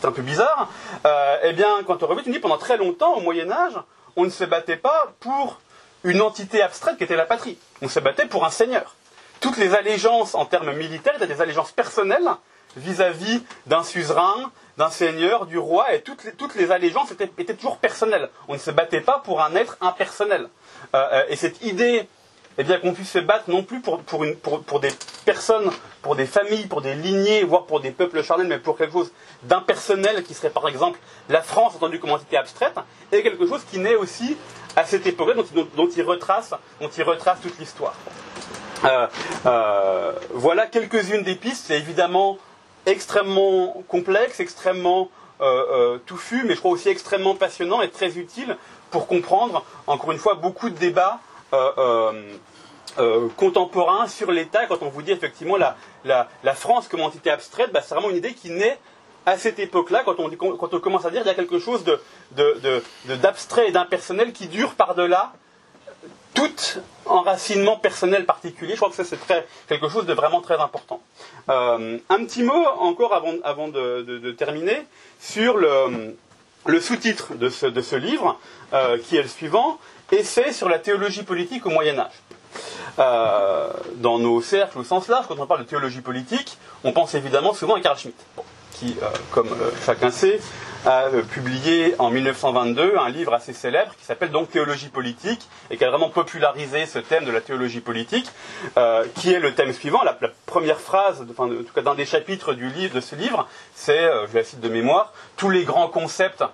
[0.01, 0.71] C'est un peu bizarre.
[1.07, 3.75] Euh, eh bien, revient, on dit pendant très longtemps, au Moyen Âge,
[4.17, 5.61] on ne se battait pas pour
[6.05, 7.59] une entité abstraite qui était la patrie.
[7.81, 8.97] On se battait pour un seigneur.
[9.43, 12.31] Toutes les allégeances en termes militaires étaient des allégeances personnelles
[12.77, 18.31] vis-à-vis d'un suzerain, d'un seigneur, du roi, et toutes les, allégeances étaient, toujours personnelles.
[18.47, 20.49] On ne se battait pas pour un être impersonnel.
[20.95, 22.09] Euh, et cette idée
[22.57, 23.99] eh bien qu'on puisse se battre non plus pour,
[24.81, 24.93] des
[25.25, 25.71] personnes,
[26.03, 29.11] pour des familles, pour des lignées, voire pour des peuples charnels, mais pour quelque chose
[29.43, 31.01] d'impersonnel qui serait par exemple
[31.31, 32.79] la France entendue comme entité abstraite,
[33.11, 34.37] et quelque chose qui naît aussi
[34.77, 37.95] à cette époque-là, dont, dont, il retrace, dont il retrace toute l'histoire.
[38.85, 39.07] Euh,
[39.47, 41.67] euh, voilà quelques-unes des pistes.
[41.67, 42.39] C'est évidemment
[42.87, 48.57] extrêmement complexe, extrêmement euh, touffu, mais je crois aussi extrêmement passionnant et très utile
[48.91, 51.21] pour comprendre, encore une fois, beaucoup de débats
[53.37, 54.67] contemporains sur l'État.
[54.67, 58.35] Quand on vous dit effectivement la, France comme entité abstraite, bah, c'est vraiment une idée
[58.35, 58.79] qui naît
[59.25, 61.85] à cette époque-là, quand on, quand on commence à dire qu'il y a quelque chose
[63.07, 65.33] d'abstrait et d'impersonnel qui dure par-delà
[66.35, 68.73] tout enracinement personnel particulier.
[68.73, 69.19] Je crois que ça, c'est
[69.69, 71.01] quelque chose de vraiment très important.
[71.49, 74.87] Euh, un petit mot encore avant, de, terminer
[75.21, 78.39] sur le, sous-titre de ce, livre,
[78.73, 79.79] euh, qui est le suivant,
[80.11, 82.13] Essai sur la théologie politique au Moyen Âge.
[82.99, 87.15] Euh, dans nos cercles au sens large, quand on parle de théologie politique, on pense
[87.15, 88.17] évidemment souvent à Carl Schmitt,
[88.73, 88.95] qui,
[89.31, 89.49] comme
[89.87, 90.39] chacun sait,
[90.85, 95.77] a euh, publié en 1922 un livre assez célèbre qui s'appelle donc Théologie politique et
[95.77, 98.29] qui a vraiment popularisé ce thème de la théologie politique,
[98.77, 100.03] euh, qui est le thème suivant.
[100.03, 103.49] La, première phrase, enfin, en tout cas d'un des chapitres du livre, de ce livre,
[103.75, 106.45] c'est, euh, je la cite de mémoire, tous les grands concepts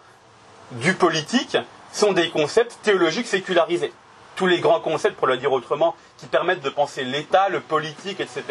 [0.73, 1.57] du politique
[1.93, 3.93] sont des concepts théologiques sécularisés.
[4.37, 8.21] Tous les grands concepts, pour le dire autrement, qui permettent de penser l'État, le politique,
[8.21, 8.43] etc.,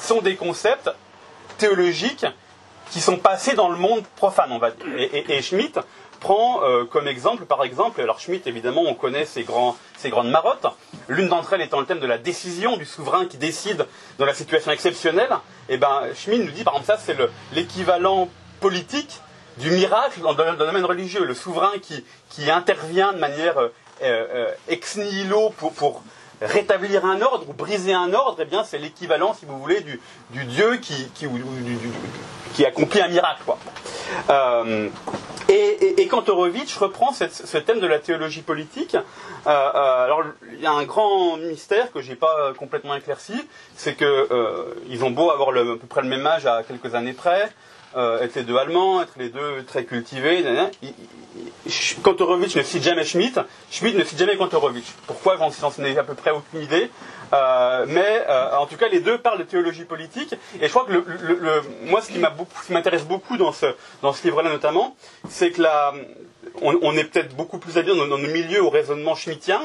[0.00, 0.90] sont des concepts
[1.58, 2.24] théologiques
[2.90, 4.86] qui sont passés dans le monde profane, on va dire.
[5.28, 5.78] Et, Schmitt
[6.20, 10.30] prend euh, comme exemple, par exemple, alors Schmitt, évidemment, on connaît ses, grands, ses grandes
[10.30, 10.66] marottes,
[11.06, 13.86] l'une d'entre elles étant le thème de la décision du souverain qui décide
[14.18, 15.30] dans la situation exceptionnelle.
[15.68, 17.16] Et eh ben, Schmitt nous dit, par exemple, ça, c'est
[17.52, 18.28] l'équivalent
[18.60, 19.20] politique
[19.58, 23.68] du miracle dans, le domaine religieux, le souverain qui, qui intervient de manière euh,
[24.02, 26.02] euh, ex nihilo pour, pour
[26.40, 30.00] rétablir un ordre ou briser un ordre, eh bien, c'est l'équivalent, si vous voulez, du,
[30.44, 33.42] Dieu qui, accomplit un miracle.
[34.30, 34.88] Euh,
[35.48, 38.94] et, et, Kantorowicz reprend ce thème de la théologie politique.
[38.94, 40.22] Euh, euh, alors,
[40.52, 43.34] il y a un grand mystère que je n'ai pas complètement éclairci,
[43.76, 47.48] c'est qu'ils ont beau avoir à peu près le même âge à quelques années près,
[47.96, 50.44] euh, être les deux allemands, être les deux très cultivés.
[52.02, 54.92] Kantorowicz ne cite jamais Schmitt, Schmitt ne cite jamais Kantorowicz.
[55.06, 56.90] Pourquoi J'en ai à peu près aucune idée.
[57.32, 60.34] Euh, mais euh, en tout cas, les deux parlent de théologie politique.
[60.60, 63.66] Et je crois que moi, ce qui m'intéresse beaucoup dans ce,
[64.24, 64.96] livre-là notamment,
[65.28, 65.92] c'est que là,
[66.62, 69.60] on, est peut-être beaucoup plus dire dans, dans nos milieux au raisonnement schmittien.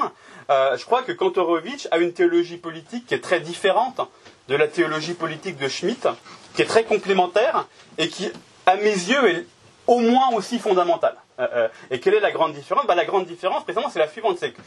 [0.49, 4.01] Euh, je crois que Kantorowicz a une théologie politique qui est très différente
[4.49, 6.07] de la théologie politique de Schmitt,
[6.55, 8.31] qui est très complémentaire et qui,
[8.65, 9.45] à mes yeux, est
[9.87, 11.15] au moins aussi fondamentale.
[11.39, 12.85] Euh, euh, et quelle est la grande différence?
[12.85, 14.37] Bah, La grande différence, précisément, c'est la suivante.
[14.39, 14.61] C'est que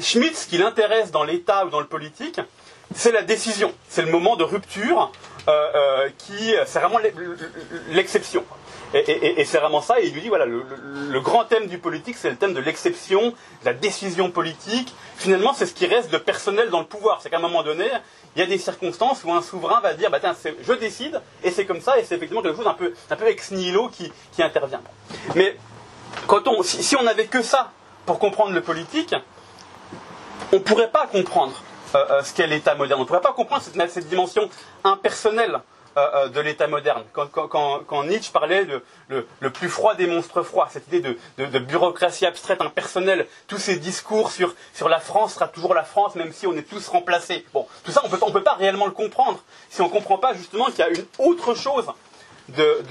[0.00, 2.40] Schmitt, ce qui l'intéresse dans l'État ou dans le politique,
[2.94, 3.72] c'est la décision.
[3.88, 5.12] C'est le moment de rupture
[5.48, 6.98] euh, qui, c'est vraiment
[7.90, 8.44] l'exception.
[8.94, 12.30] Et, c'est vraiment ça, et il lui dit, voilà, le, grand thème du politique, c'est
[12.30, 14.94] le thème de l'exception, de la décision politique.
[15.16, 17.20] Finalement, c'est ce qui reste de personnel dans le pouvoir.
[17.20, 17.88] C'est qu'à un moment donné,
[18.36, 21.64] il y a des circonstances où un souverain va dire, bah, je décide, et c'est
[21.64, 24.82] comme ça, et c'est effectivement quelque chose un peu, un peu ex nihilo qui, intervient.
[25.34, 25.56] Mais
[26.26, 27.72] quand on, si, on n'avait que ça
[28.04, 29.14] pour comprendre le politique,
[30.52, 31.62] on ne pourrait pas comprendre
[31.94, 33.00] euh, euh, ce qu'est l'État moderne.
[33.00, 34.50] On ne pourrait pas comprendre cette dimension
[34.84, 35.60] impersonnelle
[35.96, 37.04] euh, euh, de l'État moderne.
[37.12, 42.60] Quand, Nietzsche parlait de le, plus froid des monstres froids, cette idée de, bureaucratie abstraite,
[42.60, 46.54] impersonnelle, tous ces discours sur, sur la France sera toujours la France, même si on
[46.54, 47.46] est tous remplacés.
[47.54, 50.34] Bon, tout ça, on ne peut pas réellement le comprendre si on ne comprend pas
[50.34, 51.86] justement qu'il y a une autre chose
[52.48, 52.82] de,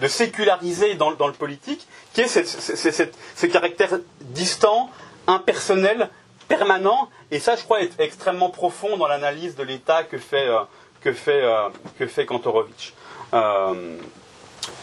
[0.00, 4.90] de, séculariser dans, le politique, qui est ce caractère distant,
[5.26, 6.10] impersonnel,
[6.48, 10.60] permanent, et ça, je crois, est extrêmement profond dans l'analyse de l'État que fait, euh,
[11.04, 12.94] que fait, euh, que fait Kantorowicz.
[13.34, 13.98] Euh,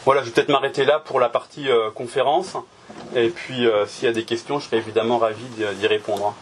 [0.05, 2.55] voilà, je vais peut-être m'arrêter là pour la partie euh, conférence.
[3.15, 6.35] Et puis, s'il y a des questions, je serai évidemment ravi d'y répondre.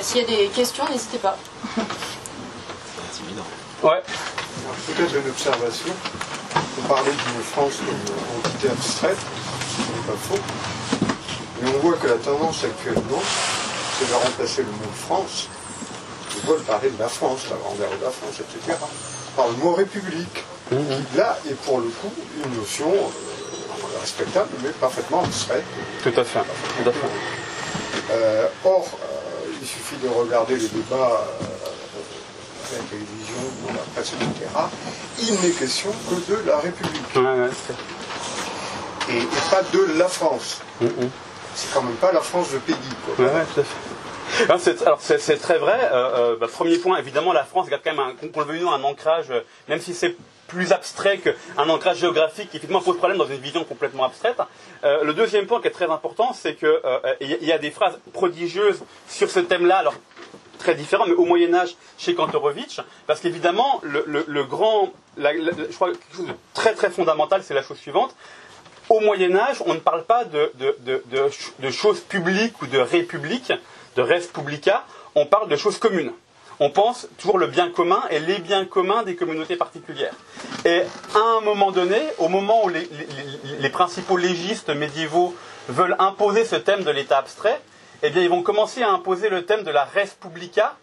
[0.00, 1.36] S'il y a des questions, n'hésitez pas.
[3.82, 4.02] Ouais.
[4.86, 5.92] Peut-être une observation.
[6.78, 10.42] On parlait d'une France comme entité abstraite, ce n'est pas faux.
[11.60, 13.22] Mais on voit que la tendance actuellement,
[13.98, 15.48] c'est de remplacer le mot France,
[16.34, 18.76] de veulent parler de la France, la grandeur de la France, etc.,
[19.36, 21.04] par le mot République, qui mhm.
[21.16, 22.12] là est pour le coup
[22.44, 25.64] une notion euh, respectable, mais parfaitement abstraite.
[26.02, 26.40] Tout à fait.
[28.10, 31.24] Euh, or, euh, il suffit de regarder les débats
[32.72, 33.15] la télévision,
[33.68, 34.46] la presse, etc.,
[35.20, 37.02] il n'est question que de la République.
[37.16, 40.60] Ouais, ouais, c'est- Et, et pas de la France.
[40.80, 41.10] Mm, mm.
[41.54, 42.78] C'est quand même pas la France de Peggy.
[43.04, 43.24] Quoi.
[43.24, 44.48] Ouais, ouais, tout à fait.
[44.48, 45.78] Non, c'est- alors c'est très vrai.
[45.92, 48.62] Euh, euh, bah, premier point, évidemment, la France garde quand même, un, qu'on le veuille
[48.62, 50.16] ou non, un ancrage, euh, même si c'est
[50.48, 54.36] plus abstrait qu'un ancrage géographique qui effectivement pose problème dans une vision complètement abstraite.
[54.84, 56.68] Euh, le deuxième point qui est très important, c'est qu'il
[57.20, 59.78] y, y a des phrases prodigieuses sur ce thème-là.
[59.78, 59.94] Alors
[60.56, 65.96] très différent, mais au Moyen Âge chez Kantorowicz, parce qu'évidemment, le, grand, je crois que
[65.96, 68.14] quelque chose de très très fondamental, c'est la chose suivante.
[68.88, 72.60] Au Moyen Âge, on ne parle pas de, de- de- de ch- de choses publiques
[72.62, 73.52] ou de république,
[73.96, 74.84] de res publica,
[75.14, 76.12] on parle de choses communes.
[76.60, 80.14] On pense toujours le bien commun et les biens communs des communautés particulières.
[80.64, 80.82] Et
[81.14, 85.34] à un moment donné, au moment où les principaux légistes médiévaux
[85.68, 87.60] veulent imposer ce thème de l'État abstrait,
[88.06, 90.76] eh bien ils vont commencer à imposer le thème de la res publica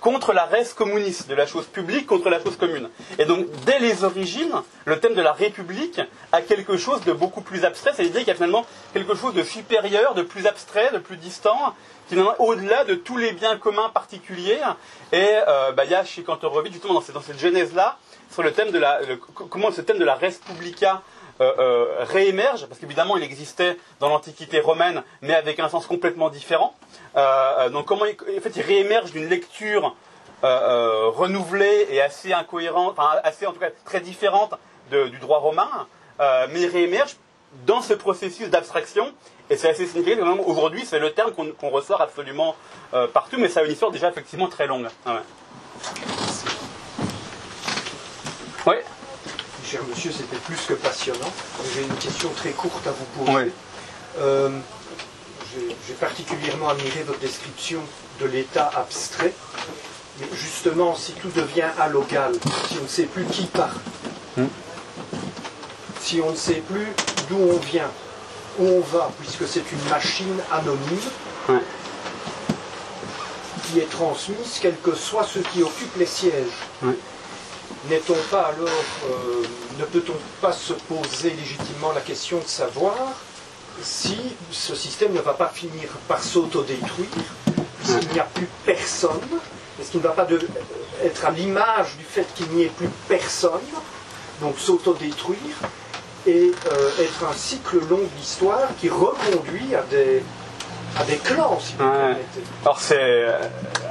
[0.00, 2.90] contre la res communis, de la chose publique contre la chose commune.
[3.18, 4.52] Et donc, dès les origines,
[4.84, 6.00] le thème de la République
[6.32, 9.34] a quelque chose de beaucoup plus abstrait, c'est l'idée qu'il y a finalement quelque chose
[9.34, 11.74] de supérieur, de plus abstrait, de plus distant,
[12.08, 14.60] qui est au-delà de tous les biens communs particuliers.
[15.12, 17.98] Et euh, bah, il y a chez Kantorowicz, justement, dans cette, dans cette genèse-là,
[18.30, 19.00] sur le thème de la,
[19.50, 21.02] comment ce thème de la res publica
[21.40, 26.30] euh, euh, réémerge, parce qu'évidemment il existait dans l'Antiquité romaine, mais avec un sens complètement
[26.30, 26.74] différent.
[27.16, 29.94] Euh, donc comment il, en fait, il réémerge d'une lecture
[30.42, 34.54] renouvelée et assez incohérente, enfin assez en tout cas très différente
[34.90, 35.88] du droit romain,
[36.20, 37.16] mais il réémerge
[37.66, 39.12] dans ce processus d'abstraction,
[39.50, 42.54] et c'est assez significatif, aujourd'hui c'est le terme qu'on ressort absolument
[43.12, 44.86] partout, mais ça a une histoire déjà effectivement très longue.
[45.04, 45.22] Ah.
[49.70, 51.32] Cher monsieur, c'était plus que passionnant.
[51.74, 53.36] J'ai une question très courte à vous poser.
[53.46, 53.52] Oui.
[54.20, 54.50] Euh,
[55.88, 57.80] J'ai particulièrement admiré votre description
[58.20, 59.32] de l'état abstrait.
[60.20, 62.32] Mais justement, si tout devient allogal,
[62.68, 63.74] si on ne sait plus qui part,
[64.36, 64.48] Hmm.
[66.02, 66.86] si on ne sait plus
[67.30, 67.90] d'où on vient,
[68.58, 71.60] où on va, puisque c'est une machine anonyme
[73.64, 76.92] qui est transmise, quels que soient ceux qui occupent les sièges.
[77.90, 78.68] N'est-on pas alors,
[79.10, 79.42] euh,
[79.78, 82.94] ne peut-on pas se poser légitimement la question de savoir
[83.82, 84.16] si
[84.50, 87.06] ce système ne va pas finir par s'autodétruire,
[87.84, 89.20] s'il n'y a plus personne,
[89.80, 90.40] est-ce qu'il ne va pas de-
[91.04, 93.60] être à l'image du fait qu'il n'y ait plus personne,
[94.40, 95.36] donc s'autodétruire,
[96.26, 100.22] et euh, être un cycle long de l'histoire qui reconduit à des,
[100.98, 102.16] à des clans, si vous Ouais.
[102.64, 103.38] Alors c'est euh,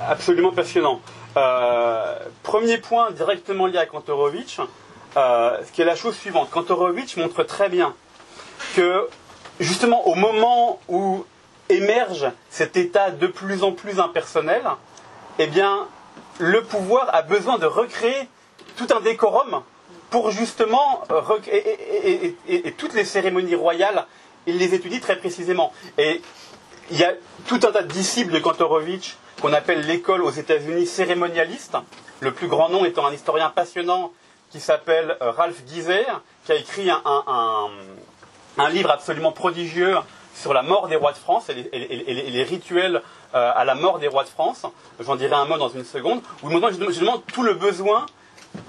[0.09, 0.99] absolument passionnant.
[1.37, 4.59] Euh, premier point directement lié à Kantorowicz,
[5.17, 6.49] euh, ce qui est la chose suivante.
[6.49, 7.93] Kantorowicz montre très bien
[8.75, 9.07] que
[9.59, 11.25] justement au moment où
[11.69, 14.63] émerge cet état de plus en plus impersonnel,
[15.39, 15.87] eh bien
[16.39, 18.29] le pouvoir a besoin de recréer
[18.77, 19.61] tout un décorum
[20.09, 21.03] pour justement
[21.51, 24.05] et- et toutes les cérémonies royales,
[24.47, 25.73] il les étudie très précisément.
[25.97, 26.21] Et
[26.91, 27.13] il y a
[27.47, 31.77] tout un tas de disciples de Kantorowicz qu'on appelle l'école aux États-Unis cérémonialiste,
[32.21, 34.11] le plus grand nom étant un historien passionnant
[34.51, 37.01] qui s'appelle euh, Ralph Gizer, qui a écrit un,
[38.57, 39.95] un- livre absolument prodigieux
[40.33, 43.01] sur la mort des rois de France et les, rituels
[43.33, 44.65] euh, à la mort des rois de France.
[45.01, 46.21] J'en dirai un mot dans une seconde.
[46.43, 48.05] Où montre justement- justement tout le besoin,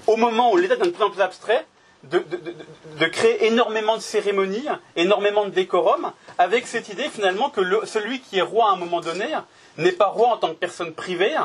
[0.07, 1.65] au moment où l'État devient de plus en plus abstrait,
[2.03, 8.37] de, créer énormément de cérémonies, énormément de décorum, avec cette idée finalement que celui qui
[8.37, 9.27] est roi à un moment donné
[9.77, 11.35] n'est pas roi en tant que personne privée,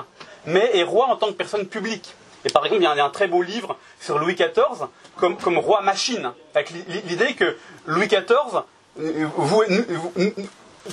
[0.47, 2.15] mais est roi en tant que personne publique.
[2.45, 5.81] Et par exemple, il y a un, très beau livre sur Louis XIV comme, roi
[5.83, 8.63] machine, avec l'i- l'idée que Louis XIV,
[9.01, 9.63] euh, vous,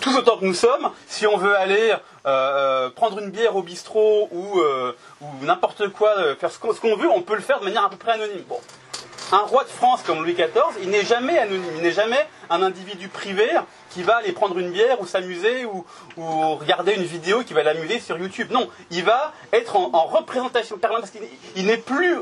[0.01, 1.95] tous autant que nous sommes, si on veut aller
[2.27, 6.95] euh, prendre une bière au bistrot ou, euh, ou n'importe quoi, euh, faire ce qu'on
[6.95, 8.43] veut, on peut le faire de manière à peu près anonyme.
[8.47, 8.59] Bon.
[9.31, 12.63] Un roi de France comme Louis XIV, il n'est jamais anonyme, il n'est jamais un
[12.63, 13.47] individu privé
[13.91, 15.85] qui va aller prendre une bière ou s'amuser ou,
[16.17, 18.47] regarder une vidéo qui va l'amuser sur YouTube.
[18.51, 21.21] Non, il va être en, en représentation permanente parce qu'il
[21.55, 22.15] il n'est plus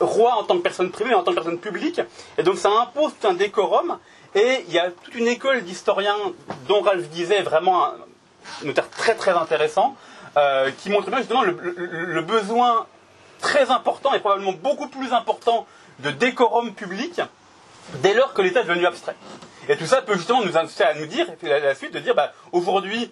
[0.00, 2.00] roi en tant que personne privée, mais en tant que personne publique.
[2.38, 3.98] Et donc ça impose tout un décorum.
[4.34, 6.16] Et il y a toute une école d'historiens
[6.68, 7.94] dont Ralph disait vraiment un
[8.64, 9.94] notaire très très intéressant,
[10.38, 12.86] euh, qui montre bien justement le- le besoin
[13.40, 15.66] très important et probablement beaucoup plus important
[16.02, 17.20] de décorum public
[18.02, 19.16] dès lors que l'État est devenu abstrait.
[19.68, 21.92] Et tout ça peut justement nous inciter à nous dire, et puis à la suite,
[21.92, 23.10] de dire, bah, aujourd'hui,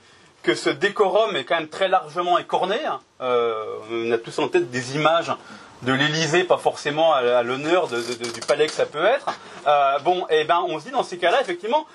[0.48, 2.82] que ce décorum est quand même très largement écorné.
[2.86, 3.00] Hein.
[3.20, 5.30] Euh, on a tous en tête des images
[5.82, 9.26] de l'Élysée, pas forcément à, l'honneur du palais que ça peut être.
[9.66, 11.86] Euh, bon, et eh ben, on se dit dans ces cas-là, effectivement,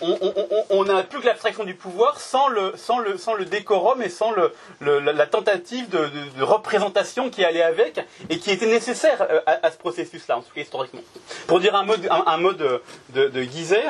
[0.00, 4.32] on n'a plus que l'abstraction du pouvoir sans le, décorum et sans
[4.80, 8.00] la, tentative de, représentation qui allait avec
[8.30, 11.02] et qui était nécessaire euh, à, ce processus-là, en tout cas historiquement.
[11.46, 13.84] Pour dire un mot, de, de, Guizet,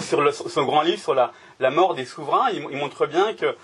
[0.00, 3.54] sur son grand livre sur la, la mort des souverains, il, montre bien que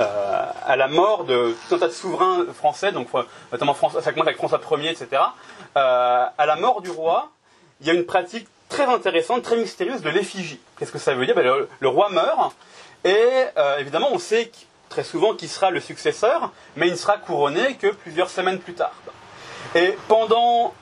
[0.00, 3.08] euh, à la mort de tout un tas de souverains français, donc
[3.50, 5.22] notamment ça commence avec François Ier, etc.
[5.76, 7.30] Euh, à la mort du roi,
[7.80, 10.60] il y a une pratique très intéressante, très mystérieuse de l'effigie.
[10.78, 11.34] Qu'est-ce que ça veut dire?
[11.34, 12.54] Ben, le, roi meurt,
[13.04, 14.50] et euh, évidemment on sait
[14.88, 18.74] très souvent qui sera le successeur, mais il ne sera couronné que plusieurs semaines plus
[18.74, 18.94] tard.
[19.74, 20.74] Et pendant,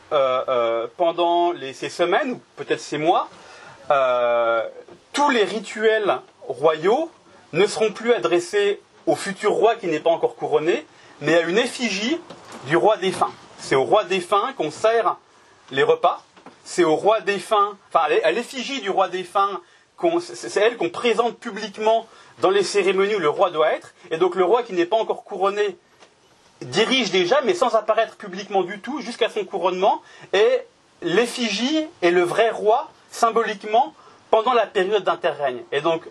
[0.96, 3.28] pendant ces semaines, ou peut-être ces mois,
[5.12, 7.11] tous les rituels royaux
[7.53, 10.86] ne seront plus adressés au futur roi qui n'est pas encore couronné,
[11.20, 12.18] mais à une effigie
[12.66, 13.32] du roi défunt.
[13.59, 15.16] C'est au roi défunt qu'on sert
[15.70, 16.22] les repas.
[16.64, 19.61] C'est au roi défunt, enfin à l'effigie du roi défunt,
[20.20, 22.07] c'est elle qu'on présente publiquement
[22.41, 23.93] dans les cérémonies où le roi doit être.
[24.11, 25.76] Et donc le roi qui n'est pas encore couronné
[26.62, 30.01] dirige déjà, mais sans apparaître publiquement du tout, jusqu'à son couronnement.
[30.32, 30.61] Et
[31.03, 33.95] l'effigie est le vrai roi, symboliquement,
[34.31, 35.63] pendant la période d'interrègne.
[35.73, 36.03] Et donc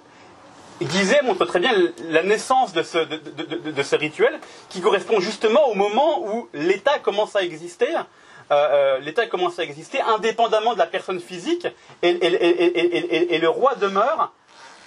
[0.82, 1.72] Guizet montre très bien
[2.06, 4.40] la naissance de ce, rituel
[4.70, 7.88] qui correspond justement au moment où l'État commence à exister.
[7.96, 8.04] Euh,
[8.52, 11.68] euh, L'État commence à exister indépendamment de la personne physique
[12.02, 14.32] et, le roi demeure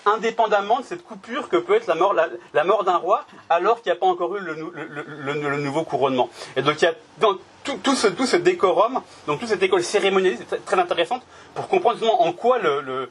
[0.07, 3.93] indépendamment de cette coupure que peut être la mort, la, mort d'un roi alors qu'il
[3.93, 6.29] n'y a pas encore eu le, nouveau couronnement.
[6.57, 9.85] Et donc il y a dans tout, ce, tout ce décorum, donc toute cette école
[9.85, 11.23] cérémonielle, c'est très, intéressante
[11.55, 13.09] pour comprendre en quoi le,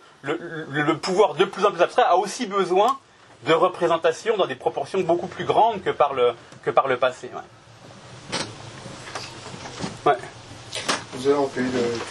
[1.01, 2.97] pouvoir de plus en plus abstrait a aussi besoin
[3.45, 6.33] de représentation dans des proportions beaucoup plus grandes que par le,
[6.63, 7.29] que par le passé.
[10.05, 10.13] Ouais.
[11.13, 11.67] Vous avez employé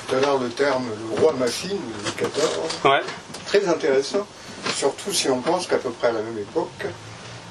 [0.08, 2.84] tout à l'heure le terme le roi machine, Louis XIV.
[2.84, 3.00] Ouais.
[3.46, 4.26] Très intéressant
[4.74, 6.86] surtout si on pense qu'à peu près à la même époque,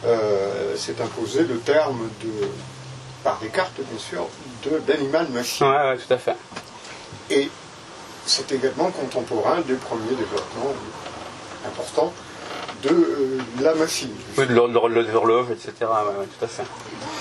[0.05, 2.47] euh, s'est imposé le terme de,
[3.24, 4.28] par Descartes bien sûr,
[4.88, 5.68] d'animal-machine.
[5.68, 6.36] Oui, tout à fait.
[7.30, 7.49] Et
[8.26, 10.74] c'est également contemporain des premiers développements
[11.68, 12.14] importants
[12.84, 14.12] de euh, la machine.
[14.38, 15.74] Oui, de l'horloge, etc.
[15.82, 16.64] Ouais, tout à fait.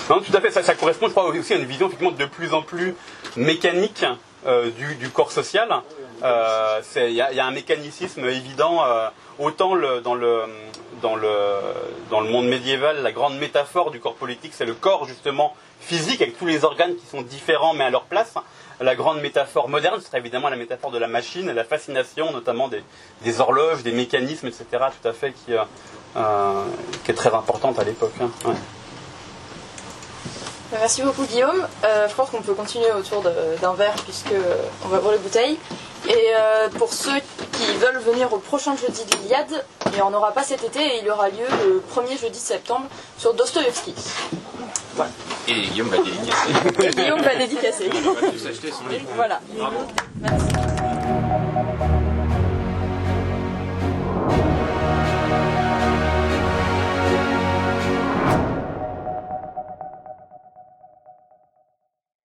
[0.09, 2.53] Non, tout à fait, ça, correspond, je crois, aussi à une vision effectivement de plus
[2.53, 2.95] en plus
[3.35, 4.05] mécanique
[4.47, 5.67] euh, du, corps social.
[6.23, 8.81] Il y, a un mécanicisme évident
[9.39, 9.73] Autant
[10.03, 10.45] dans, le,
[12.29, 16.45] monde médiéval, la grande métaphore du corps politique, c'est le corps justement physique, avec tous
[16.45, 18.33] les organes qui sont différents mais à leur place.
[18.81, 23.41] La grande métaphore moderne serait évidemment la métaphore de la machine, la fascination notamment des,
[23.41, 24.65] horloges, des mécanismes, etc.
[24.71, 25.63] Tout à fait, qui, euh,
[26.17, 26.63] euh,
[27.05, 28.13] qui est très importante à l'époque.
[28.21, 28.29] Hein.
[30.73, 31.65] Merci beaucoup Guillaume.
[31.85, 34.33] Euh, je pense qu'on peut continuer autour d'un verre puisque
[34.83, 35.57] on va voir les bouteilles.
[36.07, 37.19] Et euh, pour ceux
[37.51, 40.79] qui veulent venir au prochain jeudi de l'Iliade, il n'y en aura pas cet été
[40.79, 42.87] et il aura lieu le premier jeudi de septembre
[43.17, 43.93] sur Dostoevsky.
[44.95, 45.11] Voilà.
[45.47, 46.49] Et Guillaume va dédicacer.
[46.83, 47.89] Et Guillaume va dédicacer.
[47.93, 49.05] On va tous acheter son livre.
[49.15, 49.39] Voilà.
[49.55, 49.77] Bravo.
[50.21, 50.45] Merci.